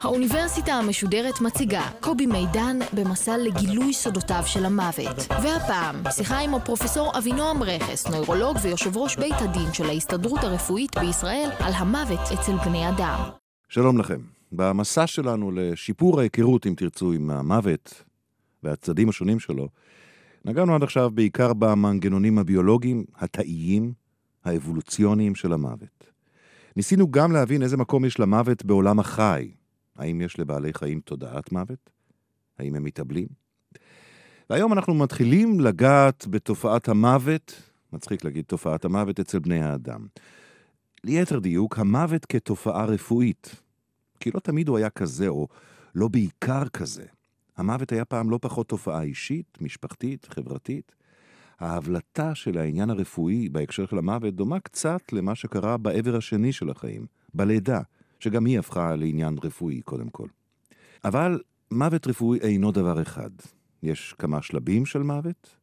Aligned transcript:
האוניברסיטה 0.00 0.72
המשודרת 0.72 1.40
מציגה 1.40 1.82
קובי 2.00 2.26
מידן 2.26 2.78
במסע 2.92 3.36
לגילוי 3.36 3.92
סודותיו 3.92 4.42
של 4.46 4.64
המוות. 4.64 5.16
והפעם, 5.42 5.96
שיחה 6.10 6.38
עם 6.38 6.54
הפרופסור 6.54 7.18
אבינועם 7.18 7.62
רכס, 7.62 8.06
נוירולוג 8.06 8.56
ויושב 8.62 8.96
ראש 8.96 9.16
בית 9.16 9.34
הדין 9.38 9.72
של 9.72 9.84
ההסתדרות 9.84 10.44
הרפואית 10.44 10.98
בישראל, 10.98 11.50
על 11.58 11.72
המוות 11.76 12.20
אצל 12.34 12.52
בני 12.64 12.88
אדם. 12.88 13.20
שלום 13.68 13.98
לכם. 13.98 14.20
במסע 14.52 15.06
שלנו 15.06 15.50
לשיפור 15.50 16.20
ההיכרות, 16.20 16.66
אם 16.66 16.74
תרצו, 16.76 17.12
עם 17.12 17.30
המוות 17.30 18.02
והצדדים 18.62 19.08
השונים 19.08 19.40
שלו, 19.40 19.68
נגענו 20.44 20.74
עד 20.74 20.82
עכשיו 20.82 21.10
בעיקר 21.10 21.52
במנגנונים 21.52 22.38
הביולוגיים, 22.38 23.04
התאיים, 23.16 23.92
האבולוציוניים 24.44 25.34
של 25.34 25.52
המוות. 25.52 26.10
ניסינו 26.76 27.10
גם 27.10 27.32
להבין 27.32 27.62
איזה 27.62 27.76
מקום 27.76 28.04
יש 28.04 28.20
למוות 28.20 28.64
בעולם 28.64 29.00
החי. 29.00 29.50
האם 29.96 30.20
יש 30.20 30.38
לבעלי 30.38 30.72
חיים 30.72 31.00
תודעת 31.00 31.52
מוות? 31.52 31.90
האם 32.58 32.74
הם 32.74 32.84
מתאבלים? 32.84 33.26
והיום 34.50 34.72
אנחנו 34.72 34.94
מתחילים 34.94 35.60
לגעת 35.60 36.26
בתופעת 36.30 36.88
המוות, 36.88 37.62
מצחיק 37.92 38.24
להגיד 38.24 38.44
תופעת 38.44 38.84
המוות 38.84 39.20
אצל 39.20 39.38
בני 39.38 39.62
האדם. 39.62 40.06
ליתר 41.04 41.38
דיוק, 41.38 41.78
המוות 41.78 42.26
כתופעה 42.26 42.84
רפואית. 42.84 43.54
כי 44.20 44.30
לא 44.34 44.40
תמיד 44.40 44.68
הוא 44.68 44.78
היה 44.78 44.90
כזה, 44.90 45.28
או 45.28 45.48
לא 45.94 46.08
בעיקר 46.08 46.68
כזה. 46.68 47.04
המוות 47.56 47.92
היה 47.92 48.04
פעם 48.04 48.30
לא 48.30 48.38
פחות 48.42 48.68
תופעה 48.68 49.02
אישית, 49.02 49.58
משפחתית, 49.60 50.26
חברתית. 50.30 50.94
ההבלטה 51.60 52.34
של 52.34 52.58
העניין 52.58 52.90
הרפואי 52.90 53.48
בהקשר 53.48 53.86
של 53.86 53.98
המוות 53.98 54.34
דומה 54.34 54.60
קצת 54.60 55.12
למה 55.12 55.34
שקרה 55.34 55.76
בעבר 55.76 56.16
השני 56.16 56.52
של 56.52 56.70
החיים, 56.70 57.06
בלידה, 57.34 57.80
שגם 58.20 58.44
היא 58.44 58.58
הפכה 58.58 58.96
לעניין 58.96 59.36
רפואי 59.44 59.80
קודם 59.80 60.08
כל. 60.08 60.28
אבל 61.04 61.40
מוות 61.70 62.06
רפואי 62.06 62.38
אינו 62.38 62.72
דבר 62.72 63.02
אחד. 63.02 63.30
יש 63.82 64.14
כמה 64.18 64.42
שלבים 64.42 64.86
של 64.86 65.02
מוות, 65.02 65.56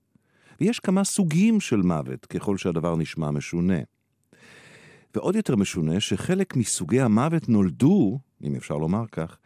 ויש 0.61 0.79
כמה 0.79 1.03
סוגים 1.03 1.59
של 1.59 1.81
מוות, 1.81 2.25
ככל 2.25 2.57
שהדבר 2.57 2.95
נשמע 2.95 3.31
משונה. 3.31 3.79
ועוד 5.15 5.35
יותר 5.35 5.55
משונה 5.55 5.99
שחלק 5.99 6.55
מסוגי 6.55 7.01
המוות 7.01 7.49
נולדו, 7.49 8.19
אם 8.43 8.55
אפשר 8.55 8.77
לומר 8.77 9.03
כך, 9.11 9.37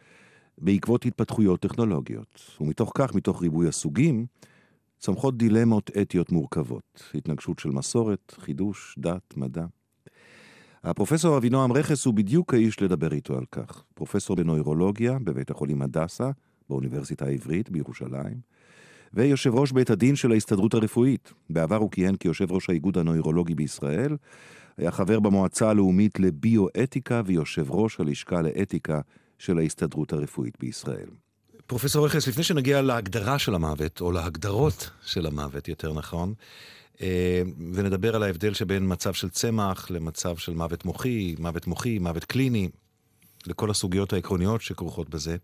בעקבות 0.58 1.06
התפתחויות 1.06 1.60
טכנולוגיות. 1.60 2.40
ומתוך 2.60 2.92
כך, 2.94 3.14
מתוך 3.14 3.42
ריבוי 3.42 3.68
הסוגים, 3.68 4.26
צומחות 4.98 5.38
דילמות 5.38 5.90
אתיות 6.02 6.32
מורכבות, 6.32 7.02
התנגשות 7.14 7.58
של 7.58 7.70
מסורת, 7.70 8.34
חידוש, 8.40 8.94
דת, 8.98 9.36
מדע. 9.36 9.64
הפרופסור 10.84 11.38
אבינועם 11.38 11.72
רכס 11.72 12.06
הוא 12.06 12.14
בדיוק 12.14 12.54
האיש 12.54 12.82
לדבר 12.82 13.12
איתו 13.12 13.38
על 13.38 13.44
כך. 13.52 13.84
פרופסור 13.94 14.36
בנוירולוגיה 14.36 15.18
בבית 15.18 15.50
החולים 15.50 15.82
הדסה, 15.82 16.30
באוניברסיטה 16.68 17.24
העברית 17.26 17.70
בירושלים, 17.70 18.40
ויושב 19.14 19.54
ראש 19.54 19.72
בית 19.72 19.90
הדין 19.90 20.16
של 20.16 20.32
ההסתדרות 20.32 20.74
הרפואית. 20.74 21.32
בעבר 21.50 21.76
הוא 21.76 21.90
כיהן 21.90 22.16
כיושב 22.16 22.52
ראש 22.52 22.70
האיגוד 22.70 22.98
הנוירולוגי 22.98 23.54
בישראל, 23.54 24.16
היה 24.76 24.90
חבר 24.90 25.20
במועצה 25.20 25.70
הלאומית 25.70 26.20
לביואתיקה 26.20 27.22
ויושב 27.26 27.70
ראש 27.70 28.00
הלשכה 28.00 28.42
לאתיקה 28.42 29.00
של 29.38 29.58
ההסתדרות 29.58 30.12
הרפואית 30.12 30.54
בישראל. 30.60 31.08
פרופסור 31.66 32.06
רכס, 32.06 32.28
לפני 32.28 32.42
שנגיע 32.42 32.82
להגדרה 32.82 33.38
של 33.38 33.54
המוות, 33.54 34.00
או 34.00 34.12
להגדרות 34.12 34.90
של 35.04 35.26
המוות, 35.26 35.68
יותר 35.68 35.92
נכון, 35.92 36.34
אה, 37.00 37.42
ונדבר 37.72 38.16
על 38.16 38.22
ההבדל 38.22 38.54
שבין 38.54 38.92
מצב 38.92 39.12
של 39.12 39.28
צמח 39.28 39.90
למצב 39.90 40.36
של 40.36 40.54
מוות 40.54 40.84
מוחי, 40.84 41.34
מוות 41.38 41.66
מוחי, 41.66 41.98
מוות 41.98 42.24
קליני, 42.24 42.68
לכל 43.46 43.70
הסוגיות 43.70 44.12
העקרוניות 44.12 44.62
שכרוכות 44.62 45.08
בזה. 45.08 45.36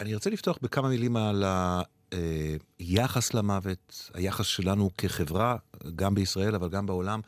אני 0.00 0.14
רוצה 0.14 0.30
לפתוח 0.30 0.58
בכמה 0.62 0.88
מילים 0.88 1.16
על 1.16 1.44
היחס 2.78 3.34
למוות, 3.34 4.10
היחס 4.14 4.46
שלנו 4.46 4.90
כחברה, 4.98 5.56
גם 5.96 6.14
בישראל 6.14 6.54
אבל 6.54 6.68
גם 6.68 6.86
בעולם, 6.86 7.20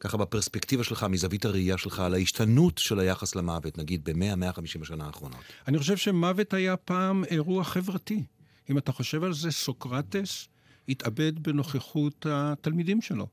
ככה 0.00 0.16
בפרספקטיבה 0.16 0.84
שלך, 0.84 1.06
מזווית 1.10 1.44
הראייה 1.44 1.78
שלך, 1.78 2.00
על 2.00 2.14
ההשתנות 2.14 2.78
של 2.78 2.98
היחס 2.98 3.34
למוות, 3.34 3.78
נגיד 3.78 4.04
ב-100-150 4.04 4.82
השנה 4.82 5.06
האחרונות. 5.06 5.40
אני 5.68 5.78
חושב 5.78 5.96
שמוות 5.96 6.54
היה 6.54 6.76
פעם 6.76 7.24
אירוע 7.24 7.64
חברתי. 7.64 8.22
אם 8.70 8.78
אתה 8.78 8.92
חושב 8.92 9.24
על 9.24 9.32
זה, 9.32 9.50
סוקרטס 9.50 10.48
התאבד 10.88 11.42
בנוכחות 11.42 12.26
התלמידים 12.30 13.02
שלו. 13.02 13.26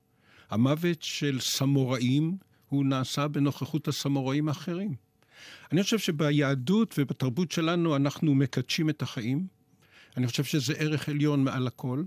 המוות 0.49 1.01
של 1.01 1.39
סמוראים 1.41 2.37
הוא 2.69 2.85
נעשה 2.85 3.27
בנוכחות 3.27 3.87
הסמוראים 3.87 4.47
האחרים. 4.47 4.95
אני 5.71 5.83
חושב 5.83 5.99
שביהדות 5.99 6.95
ובתרבות 6.97 7.51
שלנו 7.51 7.95
אנחנו 7.95 8.35
מקדשים 8.35 8.89
את 8.89 9.01
החיים. 9.01 9.47
אני 10.17 10.27
חושב 10.27 10.43
שזה 10.43 10.73
ערך 10.73 11.09
עליון 11.09 11.43
מעל 11.43 11.67
הכל. 11.67 12.03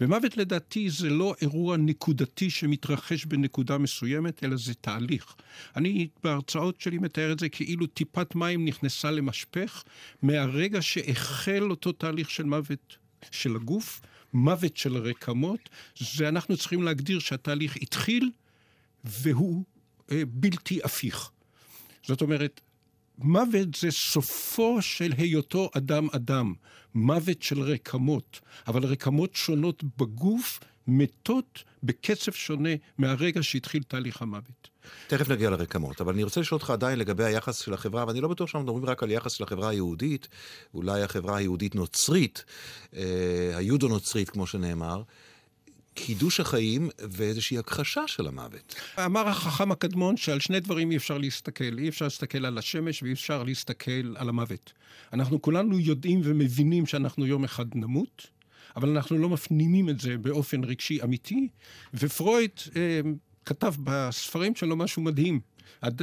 ומוות 0.00 0.36
לדעתי 0.36 0.90
זה 0.90 1.10
לא 1.10 1.34
אירוע 1.40 1.76
נקודתי 1.76 2.50
שמתרחש 2.50 3.24
בנקודה 3.24 3.78
מסוימת, 3.78 4.44
אלא 4.44 4.56
זה 4.56 4.74
תהליך. 4.74 5.34
אני 5.76 6.08
בהרצאות 6.24 6.80
שלי 6.80 6.98
מתאר 6.98 7.32
את 7.32 7.38
זה 7.38 7.48
כאילו 7.48 7.86
טיפת 7.86 8.34
מים 8.34 8.64
נכנסה 8.64 9.10
למשפך, 9.10 9.84
מהרגע 10.22 10.82
שהחל 10.82 11.70
אותו 11.70 11.92
תהליך 11.92 12.30
של 12.30 12.42
מוות 12.42 12.96
של 13.30 13.56
הגוף, 13.56 14.00
מוות 14.32 14.76
של 14.76 14.96
הרקמות, 14.96 15.68
זה 15.98 16.28
אנחנו 16.28 16.56
צריכים 16.56 16.82
להגדיר 16.82 17.18
שהתהליך 17.18 17.76
התחיל 17.76 18.30
והוא 19.04 19.64
אה, 20.12 20.22
בלתי 20.28 20.80
הפיך. 20.84 21.30
זאת 22.02 22.22
אומרת, 22.22 22.60
מוות 23.18 23.74
זה 23.80 23.90
סופו 23.90 24.82
של 24.82 25.12
היותו 25.16 25.70
אדם 25.76 26.08
אדם, 26.12 26.54
מוות 26.94 27.42
של 27.42 27.60
רקמות, 27.62 28.40
אבל 28.66 28.84
רקמות 28.84 29.34
שונות 29.34 29.84
בגוף 29.96 30.60
מתות 30.86 31.64
בקצב 31.82 32.32
שונה 32.32 32.70
מהרגע 32.98 33.42
שהתחיל 33.42 33.82
תהליך 33.82 34.22
המוות. 34.22 34.68
תכף 35.06 35.28
נגיע 35.28 35.50
לרקמות, 35.50 36.00
אבל 36.00 36.12
אני 36.12 36.22
רוצה 36.22 36.40
לשאול 36.40 36.58
אותך 36.58 36.70
עדיין 36.70 36.98
לגבי 36.98 37.24
היחס 37.24 37.58
של 37.58 37.74
החברה, 37.74 38.04
ואני 38.06 38.20
לא 38.20 38.28
בטוח 38.28 38.48
שאנחנו 38.48 38.64
מדברים 38.64 38.84
רק 38.84 39.02
על 39.02 39.10
יחס 39.10 39.32
של 39.32 39.44
החברה 39.44 39.68
היהודית, 39.68 40.28
אולי 40.74 41.02
החברה 41.02 41.36
היהודית-נוצרית, 41.36 42.44
אה, 42.96 43.02
היודו-נוצרית 43.54 44.30
כמו 44.30 44.46
שנאמר, 44.46 45.02
קידוש 45.96 46.40
החיים 46.40 46.88
ואיזושהי 47.10 47.58
הכחשה 47.58 48.02
של 48.06 48.26
המוות. 48.26 48.74
אמר 49.04 49.28
החכם 49.28 49.72
הקדמון 49.72 50.16
שעל 50.16 50.40
שני 50.40 50.60
דברים 50.60 50.90
אי 50.90 50.96
אפשר 50.96 51.18
להסתכל. 51.18 51.78
אי 51.78 51.88
אפשר 51.88 52.04
להסתכל 52.04 52.46
על 52.46 52.58
השמש 52.58 53.02
ואי 53.02 53.12
אפשר 53.12 53.42
להסתכל 53.42 54.16
על 54.16 54.28
המוות. 54.28 54.72
אנחנו 55.12 55.42
כולנו 55.42 55.78
יודעים 55.78 56.20
ומבינים 56.24 56.86
שאנחנו 56.86 57.26
יום 57.26 57.44
אחד 57.44 57.66
נמות, 57.74 58.26
אבל 58.76 58.88
אנחנו 58.88 59.18
לא 59.18 59.28
מפנימים 59.28 59.88
את 59.88 60.00
זה 60.00 60.18
באופן 60.18 60.64
רגשי 60.64 61.02
אמיתי, 61.02 61.48
ופרויד 61.94 62.50
אה, 62.76 63.00
כתב 63.44 63.74
בספרים 63.84 64.54
שלו 64.54 64.76
משהו 64.76 65.02
מדהים. 65.02 65.40
אד... 65.80 66.02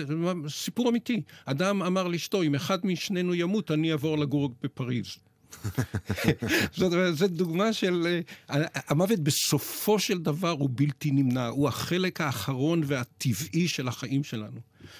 סיפור 0.49 0.89
אמיתי. 0.89 1.21
אדם 1.45 1.83
אמר 1.83 2.07
לאשתו, 2.07 2.43
אם 2.43 2.55
אחד 2.55 2.85
משנינו 2.85 3.35
ימות, 3.35 3.71
אני 3.71 3.91
אעבור 3.91 4.17
לגור 4.17 4.55
בפריז. 4.63 5.17
זאת 6.77 6.93
אומרת, 6.93 7.17
זו 7.17 7.27
דוגמה 7.27 7.73
של... 7.73 8.19
אה, 8.49 8.65
המוות 8.87 9.19
בסופו 9.19 9.99
של 9.99 10.19
דבר 10.19 10.49
הוא 10.49 10.69
בלתי 10.73 11.11
נמנע, 11.11 11.47
הוא 11.47 11.67
החלק 11.67 12.21
האחרון 12.21 12.81
והטבעי 12.85 13.67
של 13.67 13.87
החיים 13.87 14.23
שלנו. 14.23 14.59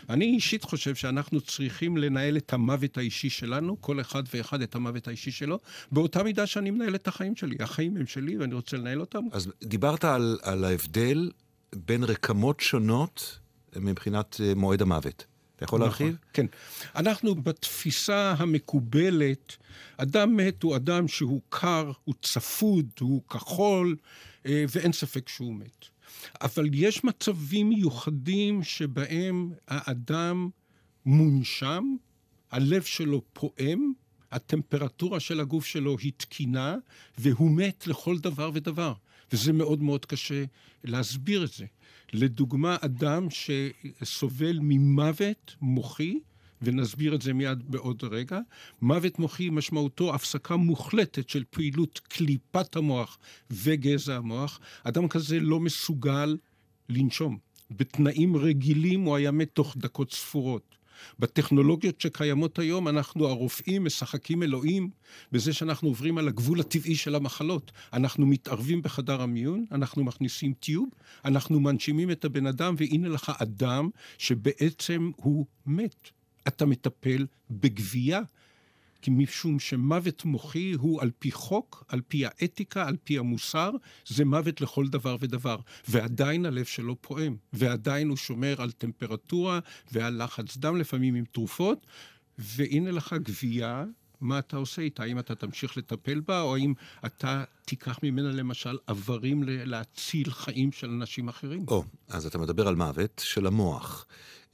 אני 0.10 0.26
אישית 0.26 0.64
חושב 0.64 0.96
שאנחנו 0.96 1.42
צריכים 1.42 1.98
לנהל 1.98 2.38
את 2.38 2.54
המוות 2.54 2.98
האישי 2.98 3.30
שלנו, 3.30 3.82
כל 3.82 4.02
אחד 4.02 4.24
ואחד 4.34 4.62
את 4.62 4.76
המוות 4.76 5.08
האישי 5.08 5.32
שלו, 5.32 5.60
באותה 5.92 6.24
מידה 6.24 6.48
שאני 6.48 6.72
מנהל 6.72 6.96
את 6.96 7.08
החיים 7.08 7.36
שלי. 7.36 7.56
החיים 7.60 7.98
הם 7.98 8.08
שלי 8.08 8.38
ואני 8.38 8.54
רוצה 8.56 8.78
לנהל 8.78 9.00
אותם. 9.00 9.24
אז 9.32 9.52
דיברת 9.64 10.06
על, 10.06 10.40
על 10.42 10.64
ההבדל 10.64 11.32
בין 11.76 12.04
רקמות 12.04 12.60
שונות 12.60 13.40
מבחינת 13.76 14.42
אה, 14.44 14.56
מועד 14.56 14.82
המוות. 14.82 15.26
אתה 15.64 15.70
יכול 15.70 15.80
נכון, 15.80 16.06
להרחיב? 16.06 16.18
כן. 16.34 16.46
אנחנו 16.96 17.36
בתפיסה 17.36 18.36
המקובלת, 18.38 19.58
אדם 19.98 20.38
מת 20.38 20.64
הוא 20.64 20.76
אדם 20.76 21.08
שהוא 21.08 21.42
קר, 21.50 21.92
הוא 22.04 22.16
צפוד, 22.22 22.86
הוא 23.00 23.22
כחול, 23.30 23.96
אה, 24.46 24.66
ואין 24.76 24.92
ספק 24.92 25.30
שהוא 25.30 25.56
מת. 25.56 25.86
אבל 26.42 26.70
יש 26.74 27.04
מצבים 27.04 27.70
מיוחדים 27.70 28.64
שבהם 28.64 29.52
האדם 29.68 30.50
מונשם, 31.06 31.84
הלב 32.52 32.82
שלו 32.82 33.22
פועם, 33.34 33.94
הטמפרטורה 34.32 35.20
של 35.20 35.40
הגוף 35.40 35.66
שלו 35.66 35.98
היא 36.00 36.12
תקינה, 36.18 36.76
והוא 37.18 37.52
מת 37.52 37.88
לכל 37.88 38.18
דבר 38.18 38.52
ודבר. 38.54 38.94
וזה 39.32 39.54
מאוד 39.54 39.82
מאוד 39.82 40.06
קשה 40.06 40.44
להסביר 40.84 41.44
את 41.44 41.52
זה. 41.52 41.66
לדוגמה, 42.14 42.78
אדם 42.82 43.28
שסובל 43.30 44.60
ממוות 44.62 45.56
מוחי, 45.62 46.20
ונסביר 46.62 47.16
את 47.16 47.22
זה 47.22 47.34
מיד 47.34 47.64
בעוד 47.72 48.04
רגע, 48.04 48.40
מוות 48.82 49.20
מוחי 49.20 49.50
משמעותו 49.50 50.16
הפסקה 50.16 50.56
מוחלטת 50.56 51.30
של 51.30 51.44
פעילות 51.50 52.02
קליפת 52.04 52.76
המוח 52.76 53.18
וגזע 53.52 54.16
המוח. 54.16 54.60
אדם 54.84 55.08
כזה 55.08 55.40
לא 55.40 55.60
מסוגל 55.60 56.38
לנשום. 56.90 57.38
בתנאים 57.72 58.38
רגילים 58.38 59.02
הוא 59.02 59.16
היה 59.16 59.32
מת 59.32 59.50
תוך 59.54 59.78
דקות 59.78 60.12
ספורות. 60.14 60.76
בטכנולוגיות 61.20 62.02
שקיימות 62.02 62.60
היום, 62.60 62.88
אנחנו 62.88 63.28
הרופאים 63.28 63.86
משחקים 63.86 64.44
אלוהים 64.44 64.90
בזה 65.32 65.54
שאנחנו 65.54 65.88
עוברים 65.88 66.18
על 66.18 66.28
הגבול 66.28 66.60
הטבעי 66.60 66.96
של 66.96 67.16
המחלות. 67.16 67.72
אנחנו 67.94 68.26
מתערבים 68.26 68.82
בחדר 68.82 69.22
המיון, 69.22 69.66
אנחנו 69.72 70.04
מכניסים 70.04 70.54
טיוב, 70.54 70.90
אנחנו 71.26 71.60
מנשימים 71.60 72.12
את 72.12 72.26
הבן 72.26 72.48
אדם, 72.48 72.76
והנה 72.78 73.10
לך 73.10 73.32
אדם 73.40 73.90
שבעצם 74.18 75.12
הוא 75.16 75.46
מת. 75.66 76.10
אתה 76.48 76.66
מטפל 76.66 77.26
בגבייה. 77.50 78.22
כי 79.04 79.12
משום 79.12 79.60
שמוות 79.60 80.26
מוחי 80.26 80.74
הוא 80.74 81.02
על 81.02 81.12
פי 81.20 81.32
חוק, 81.32 81.84
על 81.88 82.02
פי 82.08 82.26
האתיקה, 82.26 82.88
על 82.88 82.98
פי 83.04 83.18
המוסר, 83.18 83.72
זה 84.08 84.26
מוות 84.26 84.62
לכל 84.62 84.88
דבר 84.88 85.18
ודבר. 85.20 85.58
ועדיין 85.88 86.46
הלב 86.46 86.66
שלו 86.66 87.02
פועם, 87.02 87.36
ועדיין 87.54 88.10
הוא 88.10 88.18
שומר 88.18 88.62
על 88.62 88.72
טמפרטורה 88.72 89.60
ועל 89.92 90.24
לחץ 90.24 90.58
דם, 90.58 90.78
לפעמים 90.78 91.16
עם 91.16 91.24
תרופות, 91.32 91.88
והנה 92.38 92.92
לך 92.92 93.16
גבייה 93.24 93.86
מה 94.22 94.40
אתה 94.40 94.58
עושה 94.58 94.82
איתה? 94.82 95.04
האם 95.04 95.20
אתה 95.20 95.36
תמשיך 95.36 95.78
לטפל 95.78 96.20
בה, 96.20 96.42
או 96.42 96.56
האם 96.56 96.74
אתה 97.06 97.44
תיקח 97.66 98.00
ממנה 98.04 98.32
למשל 98.32 98.78
איברים 98.90 99.44
להציל 99.46 100.32
חיים 100.32 100.72
של 100.72 100.90
אנשים 100.90 101.28
אחרים? 101.28 101.66
או, 101.68 101.84
אז 102.10 102.26
אתה 102.26 102.38
מדבר 102.38 102.68
על 102.68 102.76
מוות 102.76 103.22
של 103.26 103.48
המוח. 103.48 104.06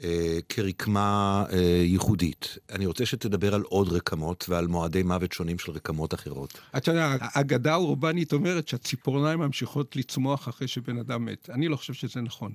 אה, 0.04 0.40
כרקמה 0.50 1.46
אה, 1.52 1.58
ייחודית. 1.84 2.58
אני 2.72 2.86
רוצה 2.86 3.06
שתדבר 3.06 3.56
על 3.56 3.62
עוד 3.62 3.94
רקמות 3.94 4.46
ועל 4.50 4.68
מועדי 4.68 5.04
מוות 5.04 5.32
שונים 5.32 5.60
של 5.60 5.72
רקמות 5.72 6.14
אחרות. 6.14 6.60
אתה 6.78 6.92
יודע, 6.92 7.16
האגדה 7.20 7.74
האורבנית 7.74 8.34
אומרת 8.34 8.68
שהציפורניים 8.68 9.40
ממשיכות 9.40 9.96
לצמוח 9.96 10.50
אחרי 10.50 10.68
שבן 10.68 10.98
אדם 10.98 11.26
מת. 11.26 11.50
אני 11.50 11.68
לא 11.68 11.76
חושב 11.76 11.94
שזה 11.94 12.22
נכון. 12.22 12.52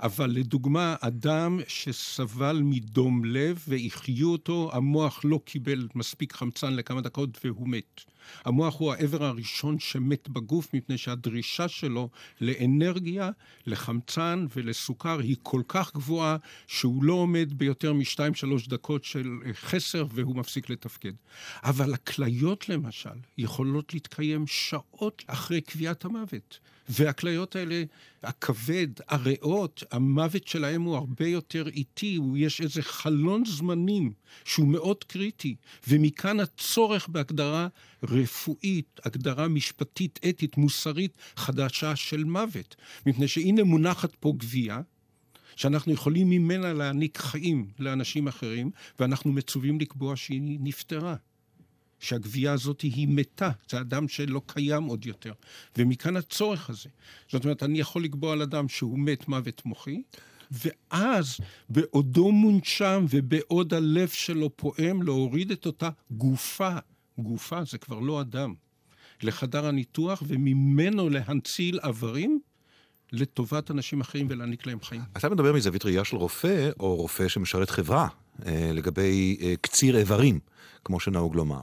אבל 0.00 0.30
לדוגמה, 0.30 0.96
אדם 1.00 1.60
שסבל 1.68 2.60
מדום 2.64 3.24
לב 3.24 3.64
והחיו 3.68 4.28
אותו, 4.28 4.70
המוח 4.72 5.20
לא 5.24 5.40
קיבל 5.44 5.88
מספיק 5.94 6.32
חמצן 6.32 6.74
לכמה 6.74 7.00
דקות 7.00 7.38
והוא 7.44 7.68
מת. 7.68 8.00
המוח 8.44 8.78
הוא 8.78 8.92
העבר 8.92 9.24
הראשון 9.24 9.78
שמת 9.78 10.28
בגוף, 10.28 10.74
מפני 10.74 10.98
שהדרישה 10.98 11.68
שלו 11.68 12.08
לאנרגיה, 12.40 13.30
לחמצן 13.66 14.46
ולסוכר 14.56 15.18
היא 15.18 15.36
כל 15.42 15.62
כך 15.68 15.94
גבוהה, 15.94 16.36
שהוא 16.66 17.04
לא 17.04 17.12
עומד 17.12 17.52
ביותר 17.58 17.92
משתיים, 17.92 18.34
שלוש 18.34 18.68
דקות 18.68 19.04
של 19.04 19.38
חסר 19.52 20.06
והוא 20.10 20.36
מפסיק 20.36 20.70
לתפקד. 20.70 21.12
אבל 21.62 21.94
הכליות, 21.94 22.68
למשל, 22.68 23.10
יכולות 23.38 23.94
להתקיים 23.94 24.46
שעות 24.46 25.22
אחרי 25.26 25.60
קביעת 25.60 26.04
המוות. 26.04 26.58
והכליות 26.90 27.56
האלה, 27.56 27.84
הכבד, 28.22 28.88
הריאות, 29.08 29.82
המוות 29.90 30.46
שלהם 30.46 30.82
הוא 30.82 30.96
הרבה 30.96 31.26
יותר 31.26 31.68
איטי, 31.68 32.18
יש 32.36 32.60
איזה 32.60 32.82
חלון 32.82 33.44
זמנים 33.44 34.12
שהוא 34.44 34.68
מאוד 34.68 35.04
קריטי, 35.04 35.56
ומכאן 35.88 36.40
הצורך 36.40 37.08
בהגדרה 37.08 37.68
רפואית, 38.02 39.00
הגדרה 39.04 39.48
משפטית, 39.48 40.20
אתית, 40.28 40.56
מוסרית, 40.56 41.16
חדשה 41.36 41.96
של 41.96 42.24
מוות. 42.24 42.76
מפני 43.06 43.28
שהנה 43.28 43.64
מונחת 43.64 44.16
פה 44.20 44.32
גבייה, 44.36 44.80
שאנחנו 45.56 45.92
יכולים 45.92 46.30
ממנה 46.30 46.72
להעניק 46.72 47.18
חיים 47.18 47.68
לאנשים 47.78 48.28
אחרים, 48.28 48.70
ואנחנו 48.98 49.32
מצווים 49.32 49.80
לקבוע 49.80 50.16
שהיא 50.16 50.58
נפטרה. 50.60 51.16
שהגבייה 52.00 52.52
הזאת 52.52 52.80
היא 52.80 53.08
מתה, 53.08 53.50
זה 53.70 53.80
אדם 53.80 54.08
שלא 54.08 54.40
קיים 54.46 54.84
עוד 54.84 55.06
יותר. 55.06 55.32
ומכאן 55.78 56.16
הצורך 56.16 56.70
הזה. 56.70 56.88
זאת 57.28 57.44
אומרת, 57.44 57.62
אני 57.62 57.80
יכול 57.80 58.04
לקבוע 58.04 58.32
על 58.32 58.42
אדם 58.42 58.68
שהוא 58.68 58.98
מת 58.98 59.28
מוות 59.28 59.62
מוחי, 59.64 60.02
ואז 60.50 61.36
בעודו 61.68 62.32
מונשם 62.32 63.04
ובעוד 63.10 63.74
הלב 63.74 64.08
שלו 64.08 64.56
פועם, 64.56 65.02
להוריד 65.02 65.50
את 65.50 65.66
אותה 65.66 65.90
גופה, 66.10 66.76
גופה 67.18 67.64
זה 67.64 67.78
כבר 67.78 67.98
לא 67.98 68.20
אדם, 68.20 68.54
לחדר 69.22 69.66
הניתוח, 69.66 70.22
וממנו 70.26 71.08
להנציל 71.08 71.80
איברים 71.86 72.40
לטובת 73.12 73.70
אנשים 73.70 74.00
אחרים 74.00 74.26
ולהעניק 74.30 74.66
להם 74.66 74.80
חיים. 74.80 75.00
אתה 75.16 75.28
מדבר 75.28 75.52
מזווית 75.52 75.84
ראייה 75.84 76.04
של 76.04 76.16
רופא, 76.16 76.70
או 76.80 76.96
רופא 76.96 77.28
שמשרת 77.28 77.70
חברה, 77.70 78.08
לגבי 78.74 79.36
אה, 79.42 79.54
קציר 79.60 79.98
איברים. 79.98 80.38
כמו 80.84 81.00
שנהוג 81.00 81.36
לומר. 81.36 81.62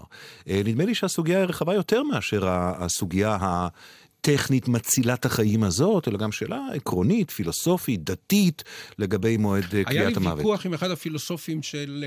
אה, 0.50 0.62
נדמה 0.66 0.86
לי 0.86 0.96
שהסוגיה 0.96 1.38
היא 1.38 1.46
רחבה 1.46 1.74
יותר 1.74 2.04
מאשר 2.04 2.44
הסוגיה 2.50 3.38
הטכנית 3.42 4.68
מצילת 4.68 5.26
החיים 5.26 5.64
הזאת, 5.64 6.08
אלא 6.08 6.18
גם 6.18 6.32
שאלה 6.32 6.68
עקרונית, 6.74 7.32
פילוסופית, 7.32 8.04
דתית, 8.04 8.64
לגבי 9.00 9.38
מועד 9.38 9.64
קביעת 9.64 9.88
המוות. 9.88 10.18
היה 10.18 10.34
לי 10.34 10.38
ויכוח 10.38 10.66
עם 10.66 10.74
אחד 10.74 10.92
הפילוסופים 10.92 11.64
של 11.64 12.06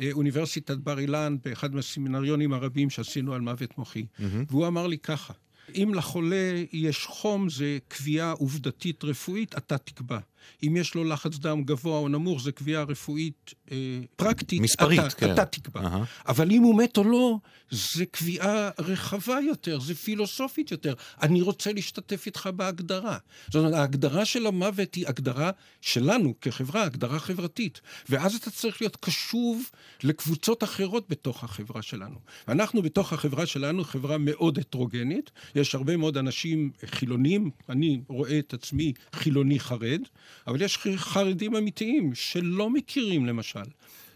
אה, 0.00 0.08
אוניברסיטת 0.12 0.76
בר 0.76 0.98
אילן, 0.98 1.36
באחד 1.44 1.74
מהסמינריונים 1.74 2.52
הרבים 2.52 2.90
שעשינו 2.90 3.34
על 3.34 3.40
מוות 3.40 3.78
מוחי, 3.78 4.06
mm-hmm. 4.18 4.22
והוא 4.50 4.66
אמר 4.66 4.86
לי 4.86 4.98
ככה, 4.98 5.32
אם 5.74 5.92
לחולה 5.94 6.62
יש 6.72 7.06
חום, 7.06 7.50
זה 7.50 7.78
קביעה 7.88 8.32
עובדתית 8.32 9.04
רפואית, 9.04 9.54
אתה 9.58 9.78
תקבע. 9.78 10.18
אם 10.62 10.76
יש 10.76 10.94
לו 10.94 11.04
לחץ 11.04 11.38
דם 11.38 11.62
גבוה 11.62 11.98
או 11.98 12.08
נמוך, 12.08 12.40
זו 12.42 12.50
קביעה 12.54 12.82
רפואית 12.82 13.54
אה, 13.72 13.76
פרקטית. 14.16 14.60
מספרית, 14.60 15.00
אתה, 15.00 15.10
כן. 15.10 15.32
אתה 15.32 15.44
תקבע. 15.44 15.80
Uh-huh. 15.80 16.28
אבל 16.28 16.50
אם 16.50 16.62
הוא 16.62 16.78
מת 16.78 16.96
או 16.96 17.04
לא, 17.04 17.38
זו 17.70 18.04
קביעה 18.10 18.70
רחבה 18.78 19.38
יותר, 19.40 19.80
זו 19.80 19.94
פילוסופית 19.94 20.70
יותר. 20.70 20.94
אני 21.22 21.42
רוצה 21.42 21.72
להשתתף 21.72 22.26
איתך 22.26 22.48
בהגדרה. 22.56 23.18
זאת 23.46 23.54
אומרת, 23.54 23.74
ההגדרה 23.74 24.24
של 24.24 24.46
המוות 24.46 24.94
היא 24.94 25.08
הגדרה 25.08 25.50
שלנו 25.80 26.34
כחברה, 26.40 26.82
הגדרה 26.82 27.18
חברתית. 27.18 27.80
ואז 28.08 28.34
אתה 28.34 28.50
צריך 28.50 28.82
להיות 28.82 28.96
קשוב 28.96 29.70
לקבוצות 30.02 30.64
אחרות 30.64 31.08
בתוך 31.08 31.44
החברה 31.44 31.82
שלנו. 31.82 32.18
אנחנו 32.48 32.82
בתוך 32.82 33.12
החברה 33.12 33.46
שלנו 33.46 33.84
חברה 33.84 34.18
מאוד 34.18 34.58
הטרוגנית. 34.58 35.30
יש 35.54 35.74
הרבה 35.74 35.96
מאוד 35.96 36.16
אנשים 36.16 36.70
חילונים, 36.86 37.50
אני 37.68 38.00
רואה 38.08 38.38
את 38.38 38.54
עצמי 38.54 38.92
חילוני 39.12 39.60
חרד. 39.60 40.00
אבל 40.46 40.62
יש 40.62 40.78
חרדים 40.96 41.56
אמיתיים 41.56 42.14
שלא 42.14 42.70
מכירים, 42.70 43.26
למשל, 43.26 43.64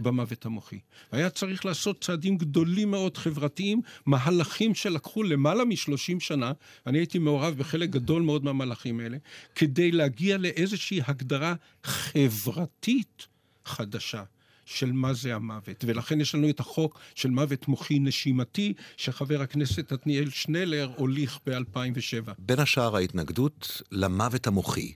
במוות 0.01 0.47
המוחי. 0.47 0.79
היה 1.13 1.31
צריך 1.31 1.65
לעשות 1.65 2.05
צעדים 2.05 2.37
גדולים 2.39 2.91
מאוד 2.91 3.17
חברתיים, 3.17 3.81
מהלכים 4.07 4.75
שלקחו 4.75 5.23
למעלה 5.23 5.65
משלושים 5.65 6.21
שנה, 6.21 6.53
אני 6.87 6.99
הייתי 6.99 7.19
מעורב 7.19 7.55
בחלק 7.59 7.91
גדול 7.91 8.23
מאוד 8.23 8.45
מהמהלכים 8.45 9.01
האלה, 9.01 9.17
כדי 9.55 9.93
להגיע 9.93 10.39
לאיזושהי 10.39 11.01
הגדרה 11.07 11.55
חברתית 11.85 13.27
חדשה. 13.65 14.23
של 14.71 14.93
מה 14.93 15.15
זה 15.15 15.35
המוות. 15.35 15.85
ולכן 15.87 16.21
יש 16.21 16.35
לנו 16.35 16.51
את 16.51 16.61
החוק 16.61 16.99
של 17.15 17.31
מוות 17.31 17.69
מוחי 17.69 17.99
נשימתי, 17.99 18.73
שחבר 18.97 19.43
הכנסת 19.43 19.93
עתניאל 19.93 20.31
שנלר 20.31 20.91
הוליך 20.97 21.39
ב-2007. 21.47 22.31
בין 22.39 22.59
השאר 22.59 22.97
ההתנגדות 22.97 23.83
למוות 23.93 24.47
המוחי 24.47 24.93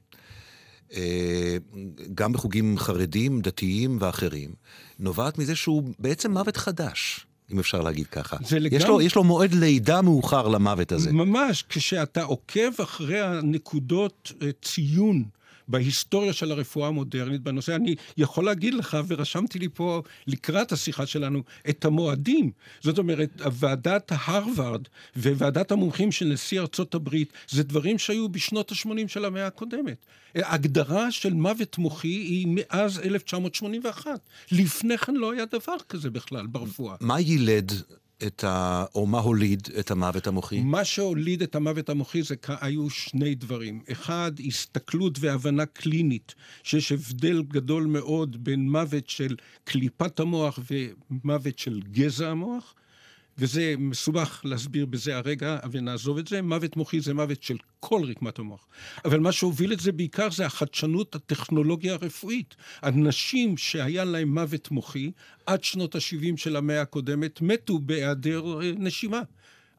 גם 2.14 2.32
בחוגים 2.32 2.78
חרדים, 2.78 3.40
דתיים 3.40 3.98
ואחרים, 4.00 4.50
נובעת 4.98 5.38
מזה 5.38 5.56
שהוא 5.56 5.82
בעצם 5.98 6.32
מוות 6.32 6.56
חדש. 6.56 7.26
אם 7.52 7.58
אפשר 7.58 7.80
להגיד 7.80 8.06
ככה. 8.06 8.36
זה 8.44 8.58
לגמרי... 8.58 8.82
יש 8.82 8.88
לו, 8.88 9.00
יש 9.00 9.16
לו 9.16 9.24
מועד 9.24 9.54
לידה 9.54 10.02
מאוחר 10.02 10.48
למוות 10.48 10.92
הזה. 10.92 11.12
ממש, 11.12 11.64
כשאתה 11.68 12.22
עוקב 12.22 12.80
אחרי 12.82 13.20
הנקודות 13.20 14.32
אה, 14.42 14.48
ציון 14.62 15.24
בהיסטוריה 15.68 16.32
של 16.32 16.52
הרפואה 16.52 16.88
המודרנית 16.88 17.42
בנושא. 17.42 17.74
אני 17.74 17.94
יכול 18.16 18.44
להגיד 18.44 18.74
לך, 18.74 18.98
ורשמתי 19.08 19.58
לי 19.58 19.68
פה 19.74 20.02
לקראת 20.26 20.72
השיחה 20.72 21.06
שלנו, 21.06 21.42
את 21.68 21.84
המועדים. 21.84 22.50
זאת 22.80 22.98
אומרת, 22.98 23.30
ועדת 23.52 24.12
הרווארד 24.14 24.82
וועדת 25.16 25.72
המומחים 25.72 26.12
של 26.12 26.26
נשיא 26.26 26.60
ארצות 26.60 26.94
הברית, 26.94 27.32
זה 27.48 27.62
דברים 27.62 27.98
שהיו 27.98 28.28
בשנות 28.28 28.72
ה-80 28.72 29.08
של 29.08 29.24
המאה 29.24 29.46
הקודמת. 29.46 30.06
הגדרה 30.34 31.10
של 31.10 31.32
מוות 31.34 31.78
מוחי 31.78 32.08
היא 32.08 32.46
מאז 32.50 32.98
1981. 32.98 34.20
לפני 34.52 34.98
כן 34.98 35.14
לא 35.14 35.32
היה 35.32 35.44
דבר 35.44 35.76
כזה 35.88 36.10
בכלל 36.10 36.46
ברפואה. 36.46 36.96
מה 37.00 37.20
יילד 37.20 37.72
את 38.26 38.44
ה... 38.44 38.84
או 38.94 39.06
מה 39.06 39.18
הוליד 39.18 39.68
את 39.80 39.90
המוות 39.90 40.26
המוחי? 40.26 40.60
מה 40.60 40.84
שהוליד 40.84 41.42
את 41.42 41.54
המוות 41.54 41.88
המוחי 41.88 42.22
זה 42.22 42.34
היו 42.60 42.90
שני 42.90 43.34
דברים. 43.34 43.80
אחד, 43.92 44.32
הסתכלות 44.46 45.18
והבנה 45.20 45.66
קלינית, 45.66 46.34
שיש 46.62 46.92
הבדל 46.92 47.42
גדול 47.42 47.86
מאוד 47.86 48.44
בין 48.44 48.70
מוות 48.70 49.08
של 49.08 49.36
קליפת 49.64 50.20
המוח 50.20 50.58
ומוות 51.10 51.58
של 51.58 51.80
גזע 51.92 52.30
המוח. 52.30 52.74
וזה 53.38 53.74
מסובך 53.78 54.40
להסביר 54.44 54.86
בזה 54.86 55.16
הרגע, 55.16 55.58
ונעזוב 55.70 56.18
את 56.18 56.28
זה. 56.28 56.42
מוות 56.42 56.76
מוחי 56.76 57.00
זה 57.00 57.14
מוות 57.14 57.42
של 57.42 57.56
כל 57.80 58.02
רקמת 58.04 58.38
המוח. 58.38 58.66
אבל 59.04 59.20
מה 59.20 59.32
שהוביל 59.32 59.72
את 59.72 59.80
זה 59.80 59.92
בעיקר 59.92 60.30
זה 60.30 60.46
החדשנות 60.46 61.14
הטכנולוגיה 61.14 61.92
הרפואית. 61.92 62.54
אנשים 62.82 63.56
שהיה 63.56 64.04
להם 64.04 64.34
מוות 64.34 64.70
מוחי, 64.70 65.10
עד 65.46 65.64
שנות 65.64 65.94
ה-70 65.94 66.36
של 66.36 66.56
המאה 66.56 66.80
הקודמת, 66.80 67.40
מתו 67.40 67.78
בהיעדר 67.78 68.60
אה, 68.60 68.72
נשימה. 68.76 69.22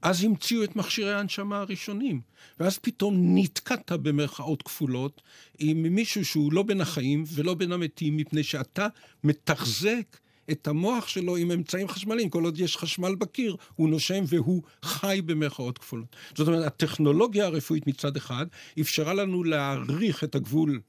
אז 0.01 0.23
המציאו 0.23 0.63
את 0.63 0.75
מכשירי 0.75 1.13
ההנשמה 1.13 1.57
הראשונים. 1.59 2.21
ואז 2.59 2.77
פתאום 2.77 3.15
נתקעת 3.37 3.91
במרכאות 3.91 4.61
כפולות 4.61 5.21
עם 5.59 5.83
מישהו 5.83 6.25
שהוא 6.25 6.53
לא 6.53 6.63
בין 6.63 6.81
החיים 6.81 7.23
ולא 7.33 7.53
בין 7.53 7.71
המתים, 7.71 8.17
מפני 8.17 8.43
שאתה 8.43 8.87
מתחזק 9.23 10.17
את 10.51 10.67
המוח 10.67 11.07
שלו 11.07 11.35
עם 11.35 11.51
אמצעים 11.51 11.87
חשמליים. 11.87 12.29
כל 12.29 12.43
עוד 12.43 12.59
יש 12.59 12.77
חשמל 12.77 13.15
בקיר, 13.15 13.55
הוא 13.75 13.89
נושם 13.89 14.23
והוא 14.27 14.63
חי 14.83 15.21
במרכאות 15.25 15.77
כפולות. 15.77 16.15
זאת 16.35 16.47
אומרת, 16.47 16.67
הטכנולוגיה 16.67 17.45
הרפואית 17.45 17.87
מצד 17.87 18.17
אחד 18.17 18.45
אפשרה 18.81 19.13
לנו 19.13 19.43
להעריך 19.43 20.23
את 20.23 20.35
הגבול 20.35 20.81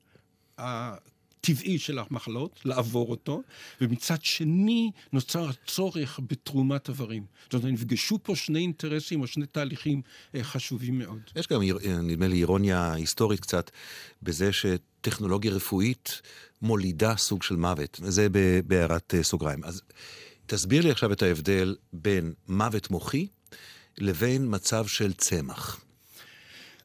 הטבעי 1.40 1.78
של 1.78 1.98
המחלות, 1.98 2.60
לעבור 2.64 3.10
אותו, 3.10 3.42
ומצד 3.80 4.22
שני 4.22 4.90
נוצר 5.12 5.48
הצורך 5.48 6.20
בתרומת 6.30 6.88
איברים. 6.88 7.24
זאת 7.44 7.54
אומרת, 7.54 7.72
נפגשו 7.72 8.18
פה 8.22 8.36
שני 8.36 8.58
אינטרסים 8.58 9.20
או 9.20 9.26
שני 9.26 9.46
תהליכים 9.46 10.02
אה, 10.34 10.44
חשובים 10.44 10.98
מאוד. 10.98 11.20
יש 11.36 11.46
גם, 11.48 11.60
נדמה 12.02 12.28
לי, 12.28 12.36
אירוניה 12.36 12.92
היסטורית 12.92 13.40
קצת, 13.40 13.70
בזה 14.22 14.50
שטכנולוגיה 14.52 15.52
רפואית 15.52 16.22
מולידה 16.62 17.16
סוג 17.16 17.42
של 17.42 17.56
מוות. 17.56 18.00
זה 18.02 18.28
בהערת 18.66 19.14
אה, 19.14 19.22
סוגריים. 19.22 19.64
אז 19.64 19.82
תסביר 20.46 20.82
לי 20.82 20.90
עכשיו 20.90 21.12
את 21.12 21.22
ההבדל 21.22 21.76
בין 21.92 22.32
מוות 22.48 22.90
מוחי 22.90 23.26
לבין 23.98 24.46
מצב 24.54 24.86
של 24.86 25.12
צמח. 25.12 25.80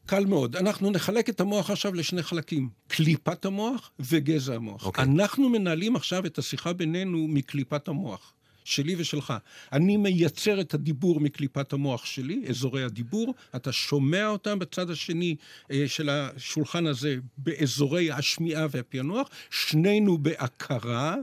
קל 0.05 0.25
מאוד. 0.25 0.55
אנחנו 0.55 0.91
נחלק 0.91 1.29
את 1.29 1.41
המוח 1.41 1.69
עכשיו 1.69 1.93
לשני 1.93 2.23
חלקים, 2.23 2.69
קליפת 2.87 3.45
המוח 3.45 3.91
וגזע 3.99 4.55
המוח. 4.55 4.83
Okay. 4.83 4.85
אוקיי. 4.85 5.03
אנחנו 5.03 5.49
מנהלים 5.49 5.95
עכשיו 5.95 6.25
את 6.25 6.37
השיחה 6.37 6.73
בינינו 6.73 7.27
מקליפת 7.27 7.87
המוח. 7.87 8.33
שלי 8.63 8.95
ושלך. 8.97 9.33
אני 9.71 9.97
מייצר 9.97 10.61
את 10.61 10.73
הדיבור 10.73 11.19
מקליפת 11.19 11.73
המוח 11.73 12.05
שלי, 12.05 12.43
אזורי 12.49 12.83
הדיבור, 12.83 13.33
אתה 13.55 13.71
שומע 13.71 14.27
אותם 14.27 14.59
בצד 14.59 14.89
השני 14.89 15.35
אה, 15.71 15.83
של 15.87 16.09
השולחן 16.09 16.87
הזה 16.87 17.15
באזורי 17.37 18.11
השמיעה 18.11 18.67
והפענוח, 18.71 19.29
שנינו 19.49 20.17
בהכרה. 20.17 21.15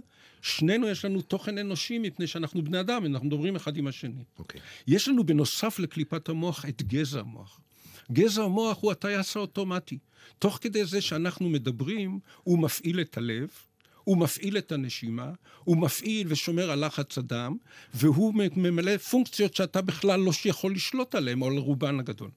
שנינו 0.43 0.89
יש 0.89 1.05
לנו 1.05 1.23
תוכן 1.23 1.59
אנושי 1.59 1.99
מפני 1.99 2.27
שאנחנו 2.27 2.65
בני 2.65 2.81
אדם, 2.81 3.07
אנחנו 3.07 3.27
מדברים 3.27 3.57
אחד 3.57 3.77
עם 3.77 3.87
השני. 3.87 4.21
Okay. 4.21 4.39
אוקיי. 4.39 4.61
יש 4.87 5.09
לנו 5.09 5.25
בנוסף 5.25 5.79
לקליפת 5.79 6.29
המוח 6.29 6.65
את 6.69 6.83
גזע 6.83 7.21
המוח. 7.21 7.61
גזע 8.13 8.43
המוח 8.43 8.79
הוא 8.81 8.93
הטייס 8.93 9.37
האוטומטי. 9.37 9.99
תוך 10.39 10.59
כדי 10.61 10.85
זה 10.85 11.01
שאנחנו 11.01 11.49
מדברים, 11.49 12.19
הוא 12.43 12.59
מפעיל 12.59 13.01
את 13.01 13.17
הלב, 13.17 13.49
הוא 14.05 14.17
מפעיל 14.17 14.59
את 14.59 14.73
הנשימה, 14.73 15.33
הוא 15.65 15.77
מפעיל 15.77 16.27
ושומר 16.31 16.71
על 16.71 16.87
לחץ 16.87 17.19
הדם, 17.19 17.57
והוא 17.95 18.35
ממלא 18.57 18.97
פונקציות 18.97 19.55
שאתה 19.55 19.83
בכלל 19.83 20.21
לא 20.21 20.33
יכול 20.45 20.73
לשלוט 20.73 21.15
עליהן, 21.15 21.43
או 21.43 21.47
על 21.47 21.59
רובן 21.59 22.01
הגדול. 22.01 22.31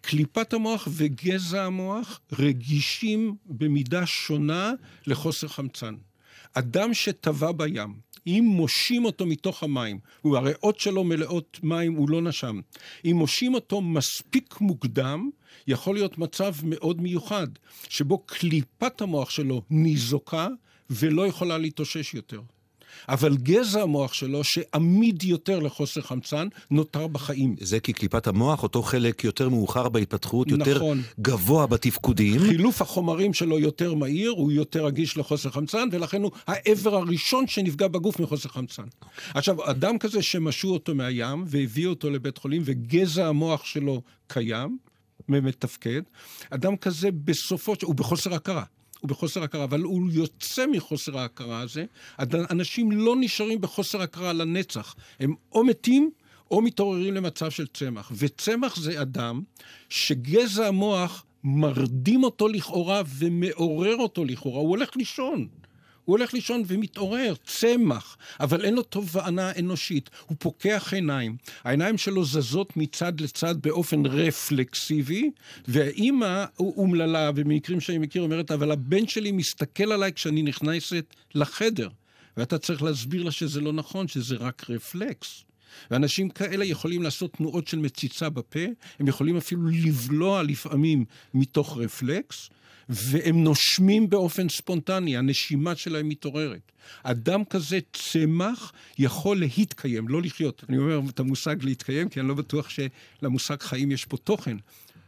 קליפת 0.00 0.52
המוח 0.52 0.88
וגזע 0.90 1.64
המוח 1.64 2.20
רגישים 2.32 3.36
במידה 3.46 4.06
שונה 4.06 4.72
לחוסר 5.06 5.48
חמצן. 5.48 5.94
אדם 6.54 6.94
שטבע 6.94 7.52
בים, 7.52 7.94
אם 8.26 8.44
מושים 8.46 9.04
אותו 9.04 9.26
מתוך 9.26 9.62
המים, 9.62 9.98
הריאות 10.36 10.80
שלו 10.80 11.04
מלאות 11.04 11.60
מים, 11.62 11.94
הוא 11.94 12.10
לא 12.10 12.22
נשם. 12.22 12.60
אם 13.04 13.16
מושים 13.16 13.54
אותו 13.54 13.80
מספיק 13.80 14.60
מוקדם, 14.60 15.30
יכול 15.66 15.94
להיות 15.94 16.18
מצב 16.18 16.54
מאוד 16.64 17.00
מיוחד, 17.00 17.46
שבו 17.88 18.18
קליפת 18.18 19.00
המוח 19.00 19.30
שלו 19.30 19.62
ניזוקה 19.70 20.48
ולא 20.90 21.26
יכולה 21.26 21.58
להתאושש 21.58 22.14
יותר. 22.14 22.40
אבל 23.08 23.36
גזע 23.36 23.82
המוח 23.82 24.12
שלו, 24.12 24.44
שעמיד 24.44 25.22
יותר 25.22 25.58
לחוסר 25.58 26.00
חמצן, 26.00 26.48
נותר 26.70 27.06
בחיים. 27.06 27.56
זה 27.60 27.80
כי 27.80 27.92
קליפת 27.92 28.26
המוח, 28.26 28.62
אותו 28.62 28.82
חלק 28.82 29.24
יותר 29.24 29.48
מאוחר 29.48 29.88
בהתפתחות, 29.88 30.48
יותר 30.48 30.76
נכון. 30.76 31.02
גבוה 31.20 31.66
בתפקודים. 31.66 32.40
חילוף 32.40 32.82
החומרים 32.82 33.34
שלו 33.34 33.58
יותר 33.58 33.94
מהיר, 33.94 34.30
הוא 34.30 34.52
יותר 34.52 34.86
רגיש 34.86 35.16
לחוסר 35.18 35.50
חמצן, 35.50 35.88
ולכן 35.92 36.22
הוא 36.22 36.30
העבר 36.46 36.94
הראשון 36.94 37.46
שנפגע 37.46 37.88
בגוף 37.88 38.20
מחוסר 38.20 38.48
חמצן. 38.48 38.84
עכשיו, 39.34 39.70
אדם 39.70 39.98
כזה 39.98 40.22
שמשו 40.22 40.68
אותו 40.68 40.94
מהים 40.94 41.44
והביאו 41.46 41.90
אותו 41.90 42.10
לבית 42.10 42.38
חולים, 42.38 42.62
וגזע 42.64 43.26
המוח 43.26 43.64
שלו 43.64 44.02
קיים, 44.26 44.78
מתפקד, 45.28 46.02
אדם 46.50 46.76
כזה 46.76 47.10
בסופו 47.10 47.74
של... 47.74 47.86
הוא 47.86 47.94
בחוסר 47.94 48.34
הכרה. 48.34 48.64
הוא 49.04 49.08
בחוסר 49.08 49.42
הכרה, 49.42 49.64
אבל 49.64 49.80
הוא 49.80 50.10
יוצא 50.12 50.66
מחוסר 50.66 51.18
ההכרה 51.18 51.60
הזה, 51.60 51.84
אנשים 52.50 52.92
לא 52.92 53.14
נשארים 53.20 53.60
בחוסר 53.60 54.02
הכרה 54.02 54.32
לנצח. 54.32 54.94
הם 55.20 55.34
או 55.52 55.64
מתים 55.64 56.10
או 56.50 56.62
מתעוררים 56.62 57.14
למצב 57.14 57.50
של 57.50 57.66
צמח. 57.66 58.12
וצמח 58.16 58.76
זה 58.76 59.02
אדם 59.02 59.42
שגזע 59.88 60.66
המוח 60.66 61.24
מרדים 61.44 62.24
אותו 62.24 62.48
לכאורה 62.48 63.02
ומעורר 63.18 63.96
אותו 63.96 64.24
לכאורה, 64.24 64.60
הוא 64.60 64.68
הולך 64.68 64.96
לישון. 64.96 65.48
הוא 66.04 66.18
הולך 66.18 66.34
לישון 66.34 66.62
ומתעורר, 66.66 67.34
צמח, 67.46 68.16
אבל 68.40 68.64
אין 68.64 68.74
לו 68.74 68.82
תובענה 68.82 69.52
אנושית. 69.58 70.10
הוא 70.26 70.36
פוקח 70.40 70.92
עיניים. 70.94 71.36
העיניים 71.64 71.98
שלו 71.98 72.24
זזות 72.24 72.76
מצד 72.76 73.20
לצד 73.20 73.54
באופן 73.62 74.06
רפלקסיבי, 74.06 75.30
והאימא 75.68 76.44
אומללה, 76.58 77.32
במקרים 77.32 77.80
שאני 77.80 77.98
מכיר, 77.98 78.22
אומרת, 78.22 78.50
אבל 78.50 78.70
הבן 78.70 79.06
שלי 79.06 79.32
מסתכל 79.32 79.92
עליי 79.92 80.12
כשאני 80.12 80.42
נכנסת 80.42 81.14
לחדר. 81.34 81.88
ואתה 82.36 82.58
צריך 82.58 82.82
להסביר 82.82 83.22
לה 83.22 83.30
שזה 83.30 83.60
לא 83.60 83.72
נכון, 83.72 84.08
שזה 84.08 84.36
רק 84.36 84.70
רפלקס. 84.70 85.44
ואנשים 85.90 86.30
כאלה 86.30 86.64
יכולים 86.64 87.02
לעשות 87.02 87.32
תנועות 87.32 87.68
של 87.68 87.78
מציצה 87.78 88.28
בפה, 88.30 88.64
הם 88.98 89.08
יכולים 89.08 89.36
אפילו 89.36 89.62
לבלוע 89.66 90.42
לפעמים 90.42 91.04
מתוך 91.34 91.78
רפלקס, 91.78 92.50
והם 92.88 93.44
נושמים 93.44 94.10
באופן 94.10 94.48
ספונטני, 94.48 95.16
הנשימה 95.16 95.76
שלהם 95.76 96.08
מתעוררת. 96.08 96.72
אדם 97.02 97.44
כזה 97.44 97.78
צמח 97.92 98.72
יכול 98.98 99.40
להתקיים, 99.40 100.08
לא 100.08 100.22
לחיות. 100.22 100.64
אני 100.68 100.78
אומר 100.78 101.00
את 101.10 101.20
המושג 101.20 101.56
להתקיים, 101.62 102.08
כי 102.08 102.20
אני 102.20 102.28
לא 102.28 102.34
בטוח 102.34 102.68
שלמושג 102.68 103.62
חיים 103.62 103.92
יש 103.92 104.04
פה 104.04 104.16
תוכן. 104.16 104.56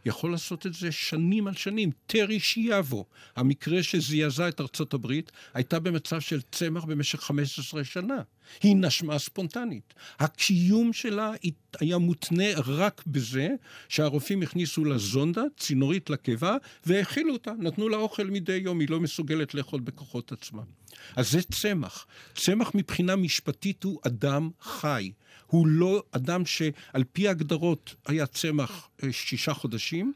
יכול 0.07 0.31
לעשות 0.31 0.65
את 0.65 0.73
זה 0.73 0.91
שנים 0.91 1.47
על 1.47 1.53
שנים. 1.53 1.89
טרי 2.07 2.39
שיאבו, 2.39 3.05
המקרה 3.35 3.83
שזעזע 3.83 4.49
את 4.49 4.61
ארצות 4.61 4.93
הברית, 4.93 5.31
הייתה 5.53 5.79
במצב 5.79 6.19
של 6.19 6.41
צמח 6.41 6.83
במשך 6.83 7.19
15 7.19 7.83
שנה. 7.83 8.21
היא 8.63 8.75
נשמה 8.75 9.19
ספונטנית. 9.19 9.93
הקיום 10.19 10.93
שלה 10.93 11.31
היה 11.79 11.97
מותנה 11.97 12.45
רק 12.65 13.03
בזה 13.07 13.49
שהרופאים 13.89 14.41
הכניסו 14.41 14.85
לה 14.85 14.97
זונדה, 14.97 15.43
צינורית 15.57 16.09
לקיבה, 16.09 16.57
והאכילו 16.85 17.33
אותה. 17.33 17.51
נתנו 17.59 17.89
לה 17.89 17.97
אוכל 17.97 18.23
מדי 18.23 18.55
יום, 18.55 18.79
היא 18.79 18.89
לא 18.89 18.99
מסוגלת 18.99 19.53
לאכול 19.53 19.81
בכוחות 19.81 20.31
עצמה. 20.31 20.61
אז 21.15 21.31
זה 21.31 21.41
צמח. 21.41 22.07
צמח 22.35 22.71
מבחינה 22.73 23.15
משפטית 23.15 23.83
הוא 23.83 23.99
אדם 24.07 24.49
חי. 24.61 25.11
הוא 25.47 25.67
לא 25.67 26.03
אדם 26.11 26.45
שעל 26.45 27.03
פי 27.13 27.27
ההגדרות 27.27 27.95
היה 28.05 28.25
צמח 28.25 28.89
אה, 29.03 29.11
שישה 29.11 29.53
חודשים. 29.53 30.13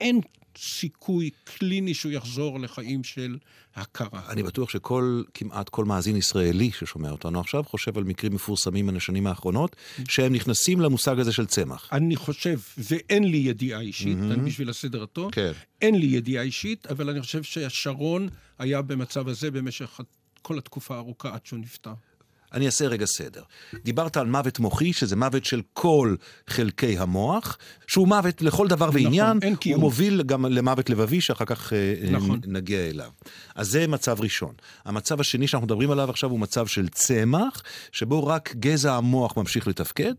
אין 0.00 0.20
סיכוי 0.58 1.30
קליני 1.44 1.94
שהוא 1.94 2.12
יחזור 2.12 2.60
לחיים 2.60 3.04
של 3.04 3.36
הכרה. 3.74 4.22
אני 4.28 4.42
בטוח 4.42 4.70
שכל, 4.70 5.22
כמעט 5.34 5.68
כל 5.68 5.84
מאזין 5.84 6.16
ישראלי 6.16 6.70
ששומע 6.78 7.10
אותנו 7.10 7.40
עכשיו, 7.40 7.64
חושב 7.64 7.98
על 7.98 8.04
מקרים 8.04 8.34
מפורסמים 8.34 8.86
מן 8.86 8.96
השנים 8.96 9.26
האחרונות, 9.26 9.76
שהם 10.08 10.32
נכנסים 10.32 10.80
למושג 10.80 11.20
הזה 11.20 11.32
של 11.32 11.46
צמח. 11.46 11.88
אני 11.92 12.16
חושב, 12.16 12.60
ואין 12.78 13.24
לי 13.24 13.36
ידיעה 13.36 13.80
אישית, 13.80 14.18
mm-hmm. 14.18 14.40
בשביל 14.40 14.70
הסדר 14.70 15.02
הטוב, 15.02 15.32
כן. 15.32 15.52
אין 15.82 15.94
לי 15.94 16.06
ידיעה 16.06 16.44
אישית, 16.44 16.86
אבל 16.86 17.10
אני 17.10 17.20
חושב 17.20 17.42
שהשרון 17.42 18.28
היה 18.58 18.82
במצב 18.82 19.28
הזה 19.28 19.50
במשך 19.50 20.00
כל 20.48 20.58
התקופה 20.58 20.94
הארוכה 20.94 21.34
עד 21.34 21.46
שהוא 21.46 21.58
נפטר. 21.58 21.94
אני 22.52 22.66
אעשה 22.66 22.86
רגע 22.86 23.06
סדר. 23.06 23.42
דיברת 23.84 24.16
על 24.16 24.26
מוות 24.26 24.58
מוחי, 24.58 24.92
שזה 24.92 25.16
מוות 25.16 25.44
של 25.44 25.62
כל 25.72 26.14
חלקי 26.46 26.98
המוח, 26.98 27.58
שהוא 27.86 28.08
מוות 28.08 28.42
לכל 28.42 28.68
דבר 28.68 28.88
נכון, 28.88 29.04
ועניין. 29.04 29.56
קיום. 29.56 29.80
הוא 29.80 29.80
מוביל 29.80 30.22
גם 30.22 30.46
למוות 30.46 30.90
לבבי, 30.90 31.20
שאחר 31.20 31.44
כך 31.44 31.72
אה, 31.72 32.10
נכון. 32.10 32.40
נגיע 32.46 32.80
אליו. 32.80 33.10
אז 33.54 33.68
זה 33.68 33.86
מצב 33.86 34.20
ראשון. 34.20 34.54
המצב 34.84 35.20
השני 35.20 35.48
שאנחנו 35.48 35.66
מדברים 35.66 35.90
עליו 35.90 36.10
עכשיו 36.10 36.30
הוא 36.30 36.40
מצב 36.40 36.66
של 36.66 36.88
צמח, 36.88 37.62
שבו 37.92 38.26
רק 38.26 38.54
גזע 38.56 38.94
המוח 38.94 39.36
ממשיך 39.36 39.68
לתפקד, 39.68 40.14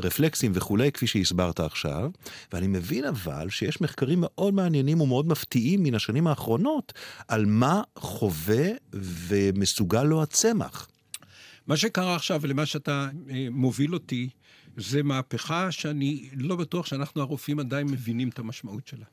רפלקסים 0.00 0.52
וכולי, 0.54 0.92
כפי 0.92 1.06
שהסברת 1.06 1.60
עכשיו. 1.60 2.10
ואני 2.52 2.66
מבין 2.66 3.04
אבל 3.04 3.50
שיש 3.50 3.80
מחקרים 3.80 4.18
מאוד 4.22 4.54
מעניינים 4.54 5.00
ומאוד 5.00 5.28
מפתיעים 5.28 5.82
מן 5.82 5.94
השנים 5.94 6.26
האחרונות, 6.26 6.92
על 7.28 7.46
מה 7.46 7.82
חווה 7.98 8.68
ומסוגל 8.92 10.02
לו 10.02 10.22
הצמח. 10.22 10.88
מה 11.66 11.76
שקרה 11.76 12.16
עכשיו, 12.16 12.42
ולמה 12.42 12.66
שאתה 12.66 13.08
אה, 13.30 13.46
מוביל 13.50 13.94
אותי, 13.94 14.28
זה 14.76 15.02
מהפכה 15.02 15.72
שאני 15.72 16.28
לא 16.36 16.56
בטוח 16.56 16.86
שאנחנו 16.86 17.20
הרופאים 17.20 17.58
עדיין 17.58 17.86
מבינים 17.86 18.28
את 18.28 18.38
המשמעות 18.38 18.86
שלה. 18.86 19.04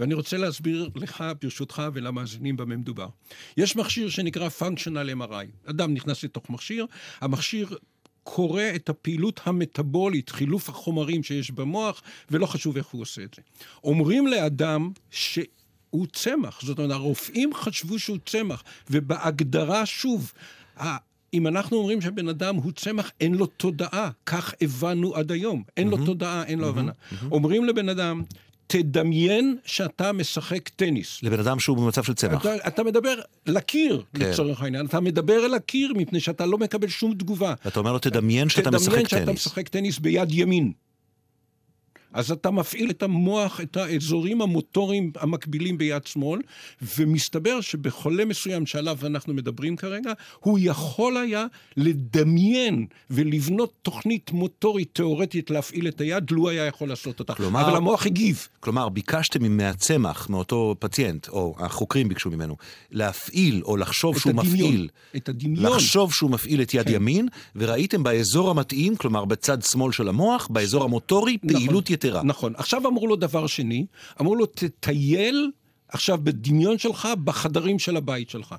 ואני 0.00 0.14
רוצה 0.14 0.36
להסביר 0.36 0.90
לך, 0.94 1.24
ברשותך, 1.42 1.82
ולמאזינים 1.92 2.56
במה 2.56 2.76
מדובר. 2.76 3.08
יש 3.56 3.76
מכשיר 3.76 4.08
שנקרא 4.08 4.48
Functional 4.60 5.22
MRI. 5.22 5.70
אדם 5.70 5.94
נכנס 5.94 6.24
לתוך 6.24 6.50
מכשיר, 6.50 6.86
המכשיר 7.20 7.76
קורא 8.22 8.62
את 8.74 8.88
הפעילות 8.88 9.40
המטבולית, 9.44 10.30
חילוף 10.30 10.68
החומרים 10.68 11.22
שיש 11.22 11.50
במוח, 11.50 12.02
ולא 12.30 12.46
חשוב 12.46 12.76
איך 12.76 12.86
הוא 12.86 13.02
עושה 13.02 13.22
את 13.22 13.34
זה. 13.34 13.42
אומרים 13.84 14.26
לאדם 14.26 14.90
שהוא 15.10 16.06
צמח, 16.12 16.60
זאת 16.62 16.78
אומרת, 16.78 16.90
הרופאים 16.90 17.54
חשבו 17.54 17.98
שהוא 17.98 18.18
צמח, 18.26 18.62
ובהגדרה, 18.90 19.86
שוב, 19.86 20.32
אם 21.34 21.46
אנחנו 21.46 21.76
אומרים 21.76 22.00
שבן 22.00 22.28
אדם 22.28 22.56
הוא 22.56 22.72
צמח, 22.72 23.10
אין 23.20 23.34
לו 23.34 23.46
תודעה, 23.46 24.10
כך 24.26 24.54
הבנו 24.60 25.14
עד 25.14 25.32
היום. 25.32 25.62
אין 25.76 25.88
לו 25.88 25.96
תודעה, 26.06 26.44
אין 26.44 26.58
לו 26.58 26.68
הבנה. 26.68 26.92
אומרים 27.30 27.64
לבן 27.64 27.88
אדם, 27.88 28.22
תדמיין 28.66 29.56
שאתה 29.64 30.12
משחק 30.12 30.68
טניס. 30.68 31.22
לבן 31.22 31.40
אדם 31.40 31.60
שהוא 31.60 31.76
במצב 31.76 32.02
של 32.02 32.14
צמח. 32.14 32.40
אתה, 32.40 32.54
אתה 32.66 32.84
מדבר 32.84 33.14
לקיר, 33.46 34.02
כן. 34.14 34.30
לצורך 34.30 34.62
העניין. 34.62 34.86
אתה 34.86 35.00
מדבר 35.00 35.46
אל 35.46 35.54
הקיר 35.54 35.92
מפני 35.96 36.20
שאתה 36.20 36.46
לא 36.46 36.58
מקבל 36.58 36.88
שום 36.88 37.14
תגובה. 37.14 37.54
אתה 37.66 37.80
אומר 37.80 37.92
לו, 37.92 37.98
תדמיין 37.98 38.48
שאתה 38.48 38.70
משחק 38.70 38.94
טניס. 38.94 39.08
תדמיין 39.08 39.24
שאתה 39.24 39.32
משחק 39.32 39.68
טניס 39.68 39.98
ביד 39.98 40.28
ימין. 40.30 40.72
אז 42.12 42.30
אתה 42.30 42.50
מפעיל 42.50 42.90
את 42.90 43.02
המוח, 43.02 43.60
את 43.60 43.76
האזורים 43.76 44.42
המוטוריים 44.42 45.12
המקבילים 45.16 45.78
ביד 45.78 46.06
שמאל, 46.06 46.40
ומסתבר 46.96 47.60
שבחולה 47.60 48.24
מסוים 48.24 48.66
שעליו 48.66 48.98
אנחנו 49.04 49.34
מדברים 49.34 49.76
כרגע, 49.76 50.12
הוא 50.40 50.58
יכול 50.62 51.16
היה 51.16 51.46
לדמיין 51.76 52.86
ולבנות 53.10 53.72
תוכנית 53.82 54.32
מוטורית 54.32 54.88
תיאורטית 54.92 55.50
להפעיל 55.50 55.88
את 55.88 56.00
היד, 56.00 56.30
לו 56.30 56.48
היה 56.48 56.66
יכול 56.66 56.88
לעשות 56.88 57.20
אותה. 57.20 57.34
כלומר, 57.34 57.60
אבל 57.66 57.76
המוח 57.76 58.06
הגיב. 58.06 58.48
כלומר, 58.60 58.88
ביקשתם 58.88 59.56
מהצמח, 59.56 60.30
מאותו 60.30 60.76
פציינט, 60.78 61.28
או 61.28 61.54
החוקרים 61.58 62.08
ביקשו 62.08 62.30
ממנו, 62.30 62.56
להפעיל 62.90 63.62
או 63.64 63.76
לחשוב 63.76 64.18
שהוא 64.18 64.30
הדמיון, 64.30 64.54
מפעיל. 64.54 64.88
את 65.16 65.28
הדמיון. 65.28 65.66
לחשוב 65.66 66.12
שהוא 66.12 66.30
מפעיל 66.30 66.62
את 66.62 66.74
יד 66.74 66.86
כן. 66.86 66.94
ימין, 66.94 67.28
וראיתם 67.56 68.02
באזור 68.02 68.50
המתאים, 68.50 68.96
כלומר 68.96 69.24
בצד 69.24 69.62
שמאל 69.62 69.92
של 69.92 70.08
המוח, 70.08 70.48
באזור 70.50 70.84
המוטורי, 70.84 71.38
נכון. 71.42 71.58
פעילות 71.58 71.90
יתרה. 72.04 72.22
נכון. 72.22 72.52
עכשיו 72.56 72.88
אמרו 72.88 73.06
לו 73.06 73.16
דבר 73.16 73.46
שני, 73.46 73.86
אמרו 74.20 74.36
לו, 74.36 74.46
תטייל 74.46 75.50
עכשיו 75.88 76.18
בדמיון 76.22 76.78
שלך 76.78 77.08
בחדרים 77.24 77.78
של 77.78 77.96
הבית 77.96 78.30
שלך. 78.30 78.54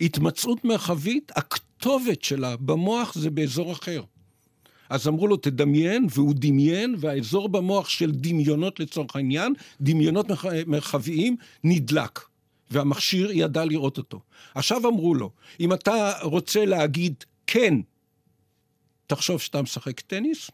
התמצאות 0.00 0.64
מרחבית, 0.64 1.32
הכתובת 1.36 2.24
שלה 2.24 2.56
במוח 2.56 3.14
זה 3.14 3.30
באזור 3.30 3.72
אחר. 3.72 4.02
אז 4.88 5.08
אמרו 5.08 5.26
לו, 5.26 5.36
תדמיין, 5.36 6.06
והוא 6.10 6.34
דמיין, 6.36 6.94
והאזור 6.98 7.48
במוח 7.48 7.88
של 7.88 8.10
דמיונות 8.10 8.80
לצורך 8.80 9.16
העניין, 9.16 9.54
דמיונות 9.80 10.26
מרחביים, 10.66 11.36
נדלק. 11.64 12.20
והמכשיר 12.70 13.30
ידע 13.30 13.64
לראות 13.64 13.98
אותו. 13.98 14.20
עכשיו 14.54 14.88
אמרו 14.88 15.14
לו, 15.14 15.30
אם 15.60 15.72
אתה 15.72 16.12
רוצה 16.22 16.64
להגיד 16.64 17.24
כן, 17.46 17.74
תחשוב 19.06 19.40
שאתה 19.40 19.62
משחק 19.62 20.00
טניס, 20.00 20.50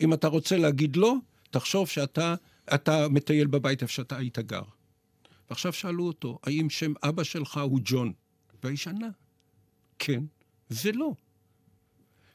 אם 0.00 0.12
אתה 0.12 0.28
רוצה 0.28 0.56
להגיד 0.56 0.96
לא, 0.96 1.14
תחשוב 1.50 1.88
שאתה 1.88 2.34
אתה 2.74 3.08
מטייל 3.08 3.46
בבית 3.46 3.82
איפה 3.82 3.92
שאתה 3.92 4.16
היית 4.16 4.38
גר. 4.38 4.62
ועכשיו 5.50 5.72
שאלו 5.72 6.06
אותו, 6.06 6.38
האם 6.42 6.70
שם 6.70 6.92
אבא 7.02 7.22
שלך 7.22 7.60
הוא 7.62 7.80
ג'ון? 7.84 8.12
והאיש 8.62 8.88
ענה, 8.88 9.08
כן 9.98 10.22
ולא. 10.70 11.12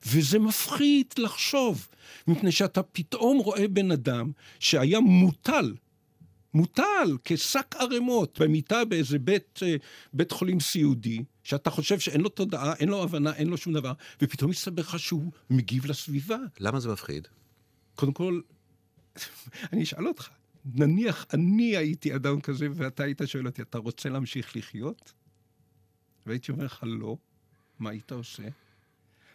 וזה 0.05 0.39
מפחיד 0.39 1.05
לחשוב, 1.17 1.87
מפני 2.27 2.51
שאתה 2.51 2.83
פתאום 2.83 3.37
רואה 3.37 3.67
בן 3.67 3.91
אדם 3.91 4.31
שהיה 4.59 4.99
מוטל, 4.99 5.75
מוטל 6.53 7.17
כשק 7.23 7.75
ערימות 7.75 8.39
במיטה 8.41 8.85
באיזה 8.85 9.19
בית, 9.19 9.59
אה, 9.63 9.75
בית 10.13 10.31
חולים 10.31 10.59
סיעודי, 10.59 11.23
שאתה 11.43 11.69
חושב 11.69 11.99
שאין 11.99 12.21
לו 12.21 12.29
תודעה, 12.29 12.73
אין 12.73 12.89
לו 12.89 13.03
הבנה, 13.03 13.33
אין 13.35 13.47
לו 13.47 13.57
שום 13.57 13.73
דבר, 13.73 13.93
ופתאום 14.21 14.51
מסתבר 14.51 14.81
לך 14.81 14.99
שהוא 14.99 15.31
מגיב 15.49 15.85
לסביבה. 15.85 16.37
למה 16.59 16.79
זה 16.79 16.89
מפחיד? 16.89 17.27
קודם 17.95 18.13
כל, 18.13 18.41
אני 19.73 19.83
אשאל 19.83 20.07
אותך, 20.07 20.29
נניח 20.65 21.25
אני 21.33 21.77
הייתי 21.77 22.15
אדם 22.15 22.41
כזה 22.41 22.67
ואתה 22.73 23.03
היית 23.03 23.21
שואל 23.25 23.47
אותי, 23.47 23.61
אתה 23.61 23.77
רוצה 23.77 24.09
להמשיך 24.09 24.55
לחיות? 24.55 25.13
והייתי 26.25 26.51
אומר 26.51 26.65
לך, 26.65 26.83
לא. 26.87 27.17
מה 27.79 27.89
היית 27.89 28.11
עושה? 28.11 28.43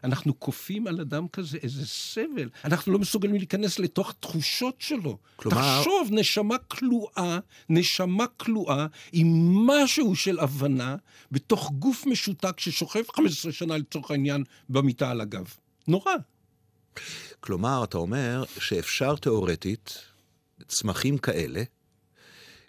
אנחנו 0.04 0.40
כופים 0.40 0.86
על 0.86 1.00
אדם 1.00 1.28
כזה 1.28 1.58
איזה 1.62 1.86
סבל. 1.86 2.48
אנחנו 2.64 2.92
לא 2.92 2.98
מסוגלים 2.98 3.36
להיכנס 3.36 3.78
לתוך 3.78 4.14
תחושות 4.20 4.74
שלו. 4.78 5.18
כלומר... 5.36 5.78
תחשוב, 5.78 6.08
נשמה 6.10 6.58
כלואה, 6.58 7.38
נשמה 7.68 8.26
כלואה 8.26 8.86
עם 9.12 9.26
משהו 9.66 10.16
של 10.16 10.38
הבנה 10.38 10.96
בתוך 11.32 11.72
גוף 11.72 12.06
משותק 12.06 12.60
ששוכב 12.60 13.02
15 13.16 13.52
שנה 13.52 13.76
לצורך 13.76 14.10
העניין 14.10 14.44
במיטה 14.68 15.10
על 15.10 15.20
הגב. 15.20 15.54
נורא. 15.88 16.12
כלומר, 17.40 17.84
אתה 17.84 17.98
אומר 17.98 18.44
שאפשר 18.58 19.16
תיאורטית, 19.16 19.98
צמחים 20.68 21.18
כאלה, 21.18 21.62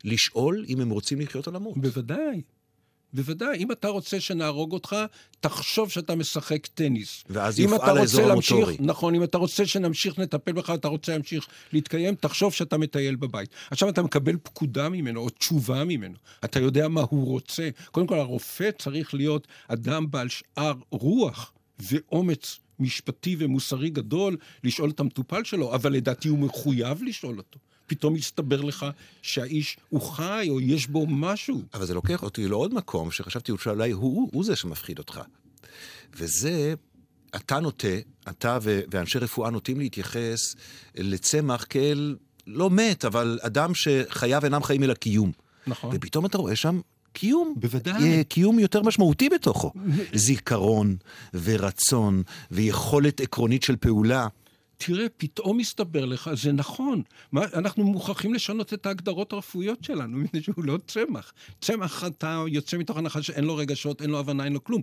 לשאול 0.04 0.66
אם 0.68 0.82
הם 0.82 0.90
רוצים 0.90 1.22
לחיות 1.22 1.48
או 1.48 1.52
למות. 1.52 1.78
בוודאי. 1.78 2.42
בוודאי, 3.14 3.58
אם 3.58 3.72
אתה 3.72 3.88
רוצה 3.88 4.20
שנהרוג 4.20 4.72
אותך, 4.72 4.96
תחשוב 5.40 5.90
שאתה 5.90 6.16
משחק 6.16 6.68
טניס. 6.68 7.24
ואז 7.30 7.60
יופעל 7.60 7.98
האזור 7.98 8.32
המוטורי. 8.32 8.78
נכון, 8.80 9.16
אם 9.16 9.24
אתה 9.24 9.38
רוצה 9.38 9.66
שנמשיך 9.66 10.20
לטפל 10.20 10.52
בך, 10.52 10.70
אתה 10.70 10.88
רוצה 10.88 11.12
להמשיך 11.12 11.48
להתקיים, 11.74 12.16
תחשוב 12.16 12.54
שאתה 12.54 12.78
מטייל 12.78 13.16
בבית. 13.16 13.50
עכשיו 13.72 13.90
אתה 13.90 14.02
מקבל 14.02 14.38
פקודה 14.44 14.90
ממנו, 14.90 15.22
או 15.22 15.30
תשובה 15.30 15.84
ממנו. 15.84 16.16
אתה 16.46 16.60
יודע 16.60 16.88
מה 16.88 17.02
הוא 17.10 17.26
רוצה. 17.26 17.70
קודם 17.92 18.08
כל, 18.08 18.20
הרופא 18.20 18.70
צריך 18.78 19.14
להיות 19.14 19.48
אדם 19.68 20.12
בעל 20.12 20.28
שאר 20.30 20.74
רוח 20.92 21.54
ואומץ 21.80 22.60
משפטי 22.82 23.36
ומוסרי 23.40 23.90
גדול 23.90 24.38
לשאול 24.64 24.90
את 24.90 25.00
המטופל 25.00 25.44
שלו, 25.44 25.76
אבל 25.76 25.94
לדעתי 25.94 26.28
הוא 26.28 26.40
מחויב 26.40 27.04
לשאול 27.04 27.38
אותו. 27.38 27.60
פתאום 27.88 28.16
יסתבר 28.16 28.62
לך 28.62 28.86
שהאיש 29.22 29.78
הוא 29.90 30.02
חי, 30.02 30.48
או 30.50 30.62
יש 30.62 30.88
בו 30.88 31.08
משהו. 31.08 31.62
אבל 31.74 31.86
זה 31.86 31.94
לוקח 31.94 32.24
אותי 32.24 32.48
לעוד 32.48 32.74
מקום 32.74 33.12
שחשבתי 33.12 33.52
שאולי 33.60 33.92
הוא, 33.92 34.02
הוא, 34.02 34.30
הוא 34.34 34.44
זה 34.44 34.56
שמפחיד 34.56 35.00
אותך. 35.00 35.22
וזה, 36.14 36.74
אתה 37.36 37.60
נוטה, 37.60 37.88
אתה 38.30 38.58
ו- 38.62 38.82
ואנשי 38.92 39.20
רפואה 39.20 39.50
נוטים 39.50 39.80
להתייחס 39.80 40.56
לצמח 40.96 41.66
כאל 41.70 42.16
לא 42.48 42.70
מת, 42.70 43.06
אבל 43.06 43.40
אדם 43.42 43.76
שחייו 43.76 44.46
אינם 44.46 44.64
חיים 44.64 44.84
אלא 44.84 44.94
קיום. 44.94 45.32
נכון. 45.68 45.90
ופתאום 45.94 46.26
אתה 46.26 46.38
רואה 46.38 46.56
שם 46.56 46.80
קיום. 47.14 47.54
בוודאי. 47.58 48.04
אה, 48.04 48.24
קיום 48.24 48.60
יותר 48.60 48.82
משמעותי 48.82 49.30
בתוכו. 49.30 49.72
זיכרון 50.14 50.96
ורצון 51.34 52.24
ויכולת 52.52 53.22
עקרונית 53.22 53.64
של 53.64 53.76
פעולה. 53.76 54.28
תראה, 54.86 55.06
פתאום 55.18 55.58
מסתבר 55.58 56.06
לך, 56.06 56.30
זה 56.34 56.52
נכון. 56.52 57.02
מה, 57.32 57.42
אנחנו 57.54 57.84
מוכרחים 57.84 58.34
לשנות 58.34 58.74
את 58.74 58.86
ההגדרות 58.86 59.34
הרפואיות 59.34 59.84
שלנו, 59.84 60.18
מפני 60.18 60.42
שהוא 60.42 60.66
לא 60.66 60.78
צמח. 60.88 61.34
צמח, 61.62 62.04
אתה 62.04 62.44
יוצא 62.48 62.78
מתוך 62.78 62.98
הנחה 62.98 63.22
שאין 63.22 63.44
לו 63.44 63.56
רגשות, 63.56 64.02
אין 64.02 64.10
לו 64.10 64.20
הבנה, 64.20 64.46
אין 64.46 64.54
לו 64.54 64.64
כלום. 64.64 64.82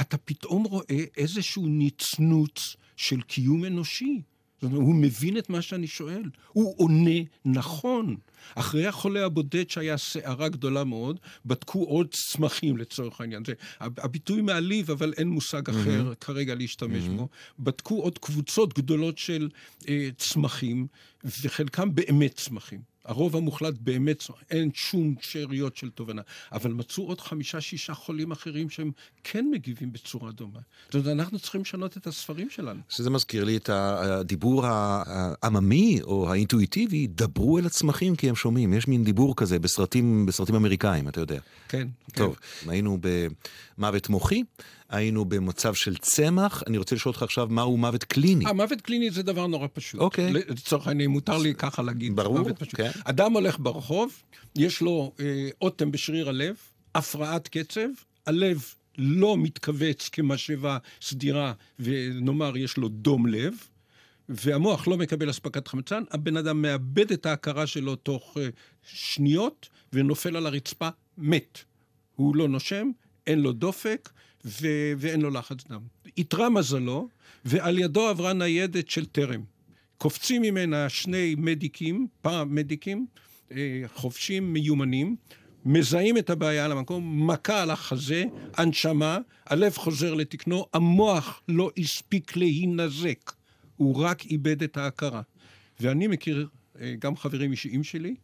אתה 0.00 0.16
פתאום 0.18 0.64
רואה 0.64 1.04
איזשהו 1.16 1.66
נצנוץ 1.68 2.76
של 2.96 3.20
קיום 3.22 3.64
אנושי. 3.64 4.20
זאת 4.62 4.72
אומרת, 4.72 4.86
הוא 4.86 4.94
מבין 4.94 5.38
את 5.38 5.50
מה 5.50 5.62
שאני 5.62 5.86
שואל. 5.86 6.22
הוא 6.52 6.74
עונה 6.76 7.20
נכון. 7.44 8.16
אחרי 8.54 8.86
החולה 8.86 9.24
הבודד 9.24 9.70
שהיה 9.70 9.96
סערה 9.96 10.48
גדולה 10.48 10.84
מאוד, 10.84 11.20
בדקו 11.46 11.84
עוד 11.84 12.14
צמחים 12.14 12.76
לצורך 12.76 13.20
העניין. 13.20 13.42
זה 13.44 13.52
הביטוי 13.80 14.42
מעליב, 14.42 14.90
אבל 14.90 15.12
אין 15.16 15.28
מושג 15.28 15.70
אחר 15.70 16.12
mm-hmm. 16.12 16.14
כרגע 16.14 16.54
להשתמש 16.54 17.04
mm-hmm. 17.04 17.16
בו. 17.16 17.28
בדקו 17.58 18.02
עוד 18.02 18.18
קבוצות 18.18 18.78
גדולות 18.78 19.18
של 19.18 19.48
אה, 19.88 20.08
צמחים, 20.18 20.86
וחלקם 21.24 21.94
באמת 21.94 22.34
צמחים. 22.36 22.80
הרוב 23.08 23.36
המוחלט 23.36 23.74
באמת, 23.80 24.24
אין 24.50 24.70
שום 24.74 25.14
שאריות 25.20 25.76
של 25.76 25.90
תובנה. 25.90 26.22
אבל 26.52 26.72
מצאו 26.72 27.06
עוד 27.06 27.20
חמישה-שישה 27.20 27.94
חולים 27.94 28.30
אחרים 28.30 28.70
שהם 28.70 28.90
כן 29.24 29.46
מגיבים 29.52 29.92
בצורה 29.92 30.32
דומה. 30.32 30.60
זאת 30.84 30.94
אומרת, 30.94 31.18
אנחנו 31.18 31.38
צריכים 31.38 31.60
לשנות 31.60 31.96
את 31.96 32.06
הספרים 32.06 32.50
שלנו. 32.50 32.80
שזה 32.88 33.10
מזכיר 33.10 33.44
לי 33.44 33.56
את 33.56 33.70
הדיבור 33.72 34.66
העממי 34.66 36.00
או 36.02 36.32
האינטואיטיבי, 36.32 37.06
דברו 37.06 37.58
אל 37.58 37.66
הצמחים 37.66 38.16
כי 38.16 38.28
הם 38.28 38.36
שומעים. 38.36 38.72
יש 38.72 38.88
מין 38.88 39.04
דיבור 39.04 39.36
כזה 39.36 39.58
בסרטים, 39.58 40.26
בסרטים 40.26 40.54
אמריקאים, 40.54 41.08
אתה 41.08 41.20
יודע. 41.20 41.40
כן. 41.68 41.88
טוב, 42.14 42.36
כן. 42.36 42.70
היינו 42.70 42.98
במוות 43.78 44.08
מוחי. 44.08 44.42
היינו 44.88 45.24
במצב 45.24 45.74
של 45.74 45.96
צמח. 45.96 46.62
אני 46.66 46.78
רוצה 46.78 46.94
לשאול 46.94 47.12
אותך 47.12 47.22
עכשיו, 47.22 47.46
מהו 47.50 47.76
מוות 47.76 48.04
קליני? 48.04 48.44
המוות 48.46 48.80
קליני 48.80 49.10
זה 49.10 49.22
דבר 49.22 49.46
נורא 49.46 49.66
פשוט. 49.72 50.00
אוקיי. 50.00 50.32
לצורך 50.32 50.86
העניין, 50.88 51.10
מותר 51.10 51.38
לי 51.38 51.54
ככה 51.54 51.82
להגיד. 51.82 52.16
ברור, 52.16 52.48
כן. 52.76 52.90
אדם 53.04 53.32
הולך 53.32 53.58
ברחוב, 53.58 54.22
יש 54.56 54.80
לו 54.80 55.12
אה, 55.20 55.48
אוטם 55.62 55.90
בשריר 55.90 56.28
הלב, 56.28 56.56
הפרעת 56.94 57.48
קצב, 57.48 57.88
הלב 58.26 58.64
לא 58.98 59.36
מתכווץ 59.36 60.08
כמשאבה 60.08 60.78
סדירה, 61.02 61.52
ונאמר 61.78 62.56
יש 62.56 62.76
לו 62.76 62.88
דום 62.88 63.26
לב, 63.26 63.54
והמוח 64.28 64.88
לא 64.88 64.96
מקבל 64.96 65.30
אספקת 65.30 65.68
חמצן, 65.68 66.02
הבן 66.10 66.36
אדם 66.36 66.62
מאבד 66.62 67.12
את 67.12 67.26
ההכרה 67.26 67.66
שלו 67.66 67.96
תוך 67.96 68.36
uh, 68.36 68.40
שניות 68.82 69.68
ונופל 69.92 70.36
על 70.36 70.46
הרצפה 70.46 70.88
מת. 71.18 71.58
הוא 72.16 72.36
לא 72.36 72.48
נושם, 72.48 72.90
אין 73.26 73.38
לו 73.40 73.52
דופק 73.52 74.08
ו- 74.44 74.92
ואין 74.98 75.20
לו 75.20 75.30
לחץ 75.30 75.64
דם. 75.68 75.80
איתרע 76.18 76.48
מזלו, 76.48 77.08
ועל 77.44 77.78
ידו 77.78 78.08
עברה 78.08 78.32
ניידת 78.32 78.90
של 78.90 79.06
טרם. 79.06 79.42
קופצים 79.98 80.42
ממנה 80.42 80.88
שני 80.88 81.34
מדיקים, 81.38 82.06
פעם 82.22 82.54
מדיקים, 82.54 83.06
אה, 83.52 83.82
חובשים 83.94 84.52
מיומנים, 84.52 85.16
מזהים 85.64 86.18
את 86.18 86.30
הבעיה 86.30 86.64
על 86.64 86.72
המקום, 86.72 87.30
מכה 87.30 87.62
על 87.62 87.70
החזה, 87.70 88.24
הנשמה, 88.54 89.18
הלב 89.46 89.76
חוזר 89.76 90.14
לתקנו, 90.14 90.66
המוח 90.72 91.42
לא 91.48 91.70
הספיק 91.78 92.36
להינזק, 92.36 93.32
הוא 93.76 94.02
רק 94.02 94.24
איבד 94.24 94.62
את 94.62 94.76
ההכרה. 94.76 95.22
ואני 95.80 96.06
מכיר 96.06 96.48
אה, 96.80 96.94
גם 96.98 97.16
חברים 97.16 97.50
אישיים 97.50 97.84
שלי, 97.84 98.14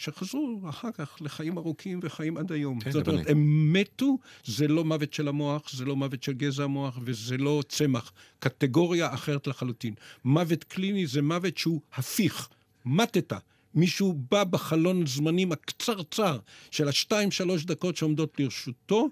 שחזרו 0.00 0.60
אחר 0.68 0.92
כך 0.92 1.16
לחיים 1.20 1.58
ארוכים 1.58 2.00
וחיים 2.02 2.36
עד 2.36 2.52
היום. 2.52 2.80
כן, 2.80 2.90
זאת 2.90 3.08
אומרת, 3.08 3.30
הם 3.30 3.72
מתו, 3.72 4.18
זה 4.44 4.68
לא 4.68 4.84
מוות 4.84 5.12
של 5.12 5.28
המוח, 5.28 5.70
זה 5.72 5.84
לא 5.84 5.96
מוות 5.96 6.22
של 6.22 6.32
גזע 6.32 6.64
המוח 6.64 6.98
וזה 7.02 7.36
לא 7.36 7.62
צמח. 7.68 8.12
קטגוריה 8.38 9.14
אחרת 9.14 9.46
לחלוטין. 9.46 9.94
מוות 10.24 10.64
קליני 10.64 11.06
זה 11.06 11.22
מוות 11.22 11.58
שהוא 11.58 11.80
הפיך, 11.94 12.48
מתת. 12.84 13.32
מישהו 13.74 14.14
בא 14.30 14.44
בחלון 14.44 15.06
זמנים 15.06 15.52
הקצרצר 15.52 16.38
של 16.70 16.88
השתיים, 16.88 17.30
שלוש 17.30 17.64
דקות 17.64 17.96
שעומדות 17.96 18.40
לרשותו, 18.40 19.08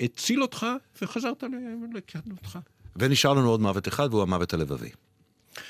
הציל 0.00 0.42
אותך 0.42 0.66
וחזרת 1.02 1.44
לקהלותך. 1.94 2.58
ונשאר 2.96 3.32
לנו 3.32 3.50
עוד 3.50 3.60
מוות 3.60 3.88
אחד, 3.88 4.08
והוא 4.10 4.22
המוות 4.22 4.54
הלבבי. 4.54 4.90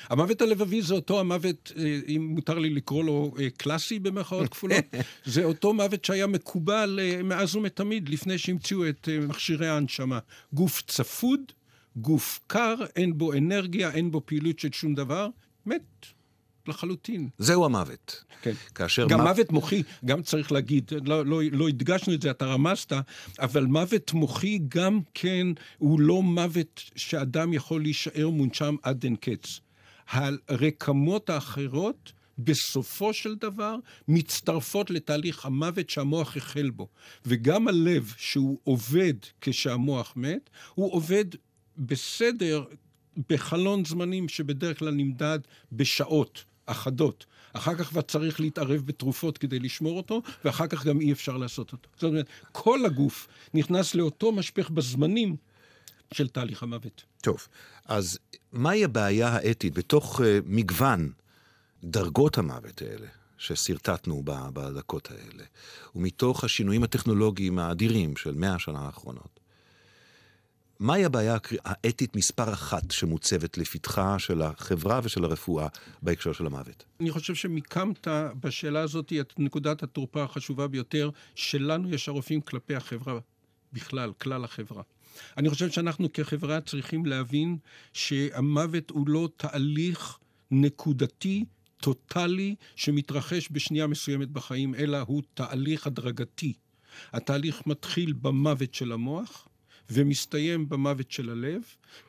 המוות 0.09 0.43
הלבבי 0.43 0.83
זה 0.83 0.95
אותו 0.95 1.21
המוות, 1.21 1.73
אה, 1.79 1.99
אם 2.09 2.27
מותר 2.35 2.59
לי 2.59 2.71
לקרוא 2.71 3.05
לו 3.05 3.35
אה, 3.39 3.51
קלאסי 3.51 3.99
במרכאות 3.99 4.49
כפולות, 4.49 4.85
זה 5.25 5.45
אותו 5.45 5.75
מוות 5.75 6.05
שהיה 6.05 6.27
מקובל 6.27 6.99
אה, 7.03 7.23
מאז 7.23 7.57
ומתמיד, 7.57 8.09
לפני 8.09 8.39
שהמציאו 8.39 8.89
את 8.89 9.09
מכשירי 9.29 9.69
ההנשמה. 9.69 10.19
גוף 10.53 10.83
צפוד, 10.87 11.41
גוף 11.97 12.41
קר, 12.47 12.75
אין 12.97 13.19
בו 13.19 13.33
אנרגיה, 13.33 13.91
אין 13.91 14.11
בו 14.11 14.23
פעילות 14.27 14.59
של 14.59 14.73
שום 14.73 14.95
דבר, 14.95 15.29
מת. 15.67 16.07
לחלוטין. 16.69 17.29
זהו 17.39 17.65
המוות. 17.65 18.25
כן. 18.43 18.53
כאשר... 18.75 19.07
גם 19.09 19.21
מ... 19.21 19.23
מוות 19.23 19.53
מוחי, 19.53 19.83
גם 20.05 20.23
צריך 20.23 20.53
להגיד, 20.53 20.91
לא, 21.05 21.27
לא, 21.27 21.41
לא 21.53 21.69
הדגשנו 21.69 22.15
את 22.15 22.23
זה, 22.23 22.31
אתה 22.31 22.47
רמזת, 22.47 22.93
אבל 23.39 23.65
מוות 23.65 24.13
מוחי 24.13 24.59
גם 24.69 25.01
כן 25.15 25.47
הוא 25.79 26.01
לא 26.01 26.23
מוות 26.23 26.83
שאדם 26.97 27.53
יכול 27.53 27.83
להישאר 27.83 28.29
מונשם 28.29 28.77
עד 28.83 29.05
אין 29.05 29.17
קץ. 29.17 29.61
הרקמות 30.11 31.31
האחרות 31.31 32.13
בסופו 32.39 33.13
של 33.13 33.35
דבר 33.35 33.77
מצטרפות 34.09 34.91
לתהליך 34.91 35.47
המוות 35.47 35.91
שהמוח 35.91 36.37
החל 36.37 36.71
בו. 36.71 36.89
וגם 37.27 37.69
הלב, 37.69 38.15
שהוא 38.17 38.59
עובד 38.65 39.15
כשהמוח 39.41 40.13
מת, 40.17 40.51
הוא 40.75 40.93
עובד 40.93 41.25
בסדר, 41.79 42.65
בחלון 43.29 43.85
זמנים 43.85 44.29
שבדרך 44.29 44.79
כלל 44.79 44.95
נמדד 44.95 45.39
בשעות 45.73 46.45
אחדות. 46.67 47.27
אחר 47.53 47.75
כך 47.75 47.89
כבר 47.89 48.03
צריך 48.03 48.41
להתערב 48.41 48.83
בתרופות 48.85 49.39
כדי 49.39 49.59
לשמור 49.59 49.97
אותו, 49.97 50.23
ואחר 50.45 50.67
כך 50.67 50.87
גם 50.87 51.01
אי 51.01 51.13
אפשר 51.13 51.37
לעשות 51.37 51.73
אותו. 51.73 51.89
זאת 51.95 52.03
אומרת, 52.03 52.27
כל 52.53 52.85
הגוף 52.87 53.29
נכנס 53.55 53.95
לאותו 53.95 54.33
משפך 54.33 54.71
בזמנים 54.71 55.37
של 56.15 56.29
תהליך 56.29 56.63
המוות. 56.63 57.05
טוב, 57.21 57.49
אז 57.85 58.19
מהי 58.53 58.85
הבעיה 58.85 59.29
האתית 59.29 59.75
בתוך 59.75 60.21
uh, 60.21 60.25
מגוון 60.45 61.13
דרגות 61.85 62.39
המוות 62.39 62.83
האלה? 62.83 63.07
ששרטטנו 63.39 64.23
בדקות 64.25 65.11
האלה, 65.11 65.45
ומתוך 65.95 66.45
השינויים 66.45 66.83
הטכנולוגיים 66.83 67.59
האדירים 67.59 68.17
של 68.17 68.35
מאה 68.35 68.55
השנה 68.55 68.81
האחרונות. 68.81 69.41
מהי 70.81 71.05
הבעיה 71.05 71.37
האתית 71.65 72.17
מספר 72.17 72.53
אחת 72.53 72.91
שמוצבת 72.91 73.59
לפתחה 73.59 74.19
של 74.19 74.43
החברה 74.43 75.01
ושל 75.03 75.25
הרפואה 75.25 75.69
בהקשר 76.03 76.33
של 76.33 76.47
המוות? 76.47 76.85
אני 77.01 77.11
חושב 77.11 77.35
שמיקמת 77.35 78.09
בשאלה 78.41 78.81
הזאת 78.81 79.13
את 79.21 79.35
נקודת 79.39 79.83
התורפה 79.83 80.23
החשובה 80.23 80.69
ביותר 80.69 81.11
שלנו 81.35 81.91
יש 81.91 82.09
הרופאים 82.09 82.41
כלפי 82.41 82.75
החברה 82.75 83.19
בכלל, 83.73 84.13
כלל 84.19 84.45
החברה. 84.45 84.83
אני 85.37 85.51
חושב 85.51 85.71
שאנחנו 85.71 86.13
כחברה 86.13 86.61
צריכים 86.61 87.07
להבין 87.07 87.57
שהמוות 87.93 88.91
הוא 88.91 89.09
לא 89.09 89.29
תהליך 89.37 90.19
נקודתי, 90.51 91.45
טוטאלי, 91.81 92.55
שמתרחש 92.77 93.49
בשנייה 93.51 93.87
מסוימת 93.87 94.29
בחיים, 94.29 94.75
אלא 94.75 94.99
הוא 95.07 95.23
תהליך 95.35 95.87
הדרגתי. 95.87 96.53
התהליך 97.13 97.63
מתחיל 97.67 98.13
במוות 98.13 98.75
של 98.75 98.93
המוח, 98.93 99.49
ומסתיים 99.91 100.69
במוות 100.69 101.11
של 101.11 101.31
הלב, 101.31 101.63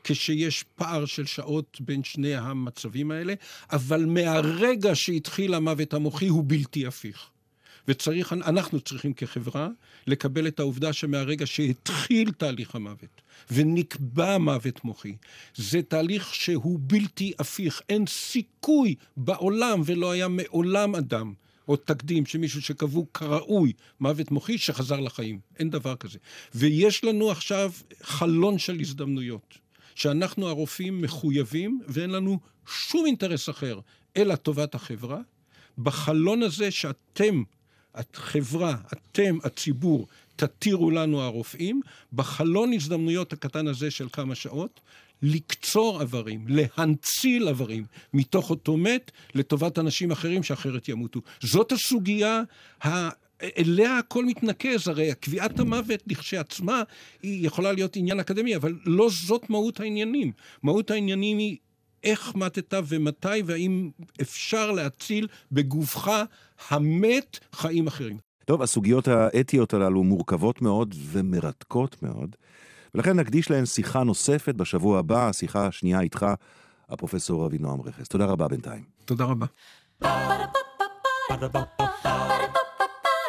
כשיש 0.04 0.64
פער 0.76 1.06
של 1.06 1.26
שעות 1.26 1.78
בין 1.82 2.04
שני 2.04 2.36
המצבים 2.36 3.12
האלה, 3.12 3.34
אבל 3.72 4.06
מהרגע 4.06 4.96
שהתחיל 4.96 5.54
המוות 5.54 5.94
המוחי 5.94 6.28
הוא 6.28 6.44
בלתי 6.48 6.88
הפיך. 6.88 7.30
וצריך, 7.88 8.34
אנחנו 8.34 8.82
צריכים 8.82 9.14
כחברה 9.14 9.70
לקבל 10.08 10.48
את 10.48 10.60
העובדה 10.60 10.94
שמהרגע 10.94 11.48
שהתחיל 11.48 12.32
תהליך 12.32 12.76
המוות 12.76 13.22
ונקבע 13.52 14.38
מוות 14.38 14.86
מוחי, 14.86 15.16
זה 15.56 15.82
תהליך 15.82 16.36
שהוא 16.36 16.80
בלתי 16.82 17.34
הפיך. 17.40 17.82
אין 17.90 18.06
סיכוי 18.08 18.96
בעולם, 19.18 19.82
ולא 19.86 20.12
היה 20.12 20.28
מעולם 20.28 20.96
אדם 20.96 21.34
או 21.68 21.76
תקדים 21.76 22.26
שמישהו 22.26 22.62
שקבעו 22.62 23.08
כראוי 23.14 23.74
מוות 24.00 24.32
מוחי 24.32 24.58
שחזר 24.58 25.00
לחיים. 25.00 25.40
אין 25.60 25.70
דבר 25.70 25.96
כזה. 25.96 26.20
ויש 26.56 27.04
לנו 27.04 27.32
עכשיו 27.32 27.72
חלון 28.02 28.58
של 28.58 28.80
הזדמנויות, 28.80 29.58
שאנחנו 29.96 30.48
הרופאים 30.48 31.02
מחויבים 31.02 31.82
ואין 31.88 32.10
לנו 32.10 32.40
שום 32.68 33.06
אינטרס 33.06 33.50
אחר 33.50 33.80
אלא 34.18 34.36
טובת 34.36 34.76
החברה. 34.76 35.20
בחלון 35.78 36.44
הזה 36.44 36.72
שאתם 36.72 37.44
החברה, 37.98 38.76
אתם, 38.94 39.38
הציבור, 39.44 40.08
תתירו 40.36 40.92
לנו 40.92 41.22
הרופאים, 41.22 41.82
בחלון 42.14 42.74
הזדמנויות 42.74 43.34
הקטן 43.34 43.68
הזה 43.68 43.92
של 43.92 44.08
כמה 44.12 44.36
שעות, 44.36 44.80
לקצור 45.22 46.02
איברים, 46.02 46.46
להנציל 46.48 47.48
איברים 47.48 47.86
מתוך 48.14 48.50
אותו 48.50 48.78
מת 48.78 49.12
לטובת 49.36 49.80
אנשים 49.80 50.12
אחרים 50.12 50.44
שאחרת 50.44 50.90
ימותו. 50.90 51.22
זאת 51.40 51.72
הסוגיה 51.72 52.42
ה... 52.86 53.10
אליה 53.58 53.98
הכל 53.98 54.26
מתנקז, 54.26 54.88
הרי 54.88 55.16
קביעת 55.20 55.60
המוות 55.60 56.04
לכשעצמה 56.08 56.84
היא 57.24 57.48
יכולה 57.48 57.72
להיות 57.72 57.96
עניין 57.96 58.20
אקדמי, 58.20 58.56
אבל 58.56 58.74
לא 58.86 59.10
זאת 59.28 59.50
מהות 59.50 59.80
העניינים. 59.80 60.32
מהות 60.64 60.92
העניינים 60.92 61.38
היא 61.38 61.58
איך 62.08 62.36
מתת 62.36 62.74
ומתי, 62.88 63.42
והאם 63.46 63.90
אפשר 64.22 64.72
להציל 64.72 65.28
בגופך 65.52 66.12
המת 66.70 67.40
חיים 67.54 67.88
אחרים. 67.88 68.18
טוב, 68.46 68.62
הסוגיות 68.62 69.08
האתיות 69.08 69.74
הללו 69.74 70.04
מורכבות 70.04 70.62
מאוד 70.62 70.96
ומרתקות 70.98 72.04
מאוד, 72.04 72.36
ולכן 72.96 73.20
נקדיש 73.20 73.52
להן 73.52 73.66
שיחה 73.66 74.04
נוספת 74.04 74.56
בשבוע 74.56 75.00
הבא, 75.00 75.30
השיחה 75.30 75.68
השנייה 75.68 76.00
איתך, 76.00 76.26
הפרופסור 76.90 77.46
אבינועם 77.46 77.82
רכס. 77.82 78.08
תודה 78.08 78.26
רבה 78.26 78.48
בינתיים. 78.48 78.84
תודה 79.06 79.26
רבה. 79.26 79.46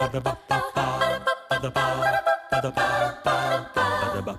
Ba-da-ba-ba-ba 0.01 2.38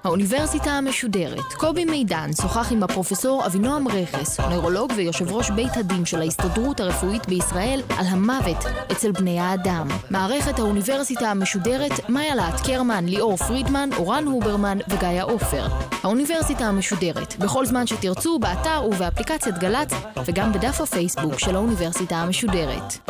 האוניברסיטה 0.04 0.72
המשודרת. 0.72 1.54
קובי 1.58 1.86
מידן 1.86 2.30
שוחח 2.42 2.72
עם 2.72 2.84
הפרופסור 2.84 3.46
אבינועם 3.46 3.88
רכס, 3.88 4.40
נוירולוג 4.40 4.92
ויושב 4.96 5.32
ראש 5.32 5.50
בית 5.50 5.78
הדין 5.78 6.06
של 6.06 6.22
ההסתדרות 6.22 6.80
הרפואית 6.80 7.28
בישראל, 7.28 7.82
על 7.98 8.06
המוות 8.06 8.58
אצל 8.92 9.12
בני 9.12 9.40
האדם. 9.40 9.88
מערכת 10.10 10.60
האוניברסיטה 10.60 11.32
המשודרת, 11.32 12.10
מאיה 12.10 12.36
להט 12.36 12.68
קרמן, 12.68 13.06
ליאור 13.06 13.38
פרידמן, 13.38 13.90
אורן 13.98 14.26
הוברמן 14.26 14.78
וגיא 14.88 15.24
עופר. 15.24 15.68
האוניברסיטה 16.04 16.66
המשודרת, 16.66 17.36
בכל 17.40 17.66
זמן 17.66 17.88
שתרצו, 17.88 18.40
באתר 18.40 18.84
ובאפליקציית 18.92 19.58
גל"צ, 19.58 19.92
וגם 20.26 20.54
בדף 20.54 20.82
הפייסבוק 20.82 21.40
של 21.40 21.56
האוניברסיטה 21.56 22.16
המשודרת. 22.16 23.10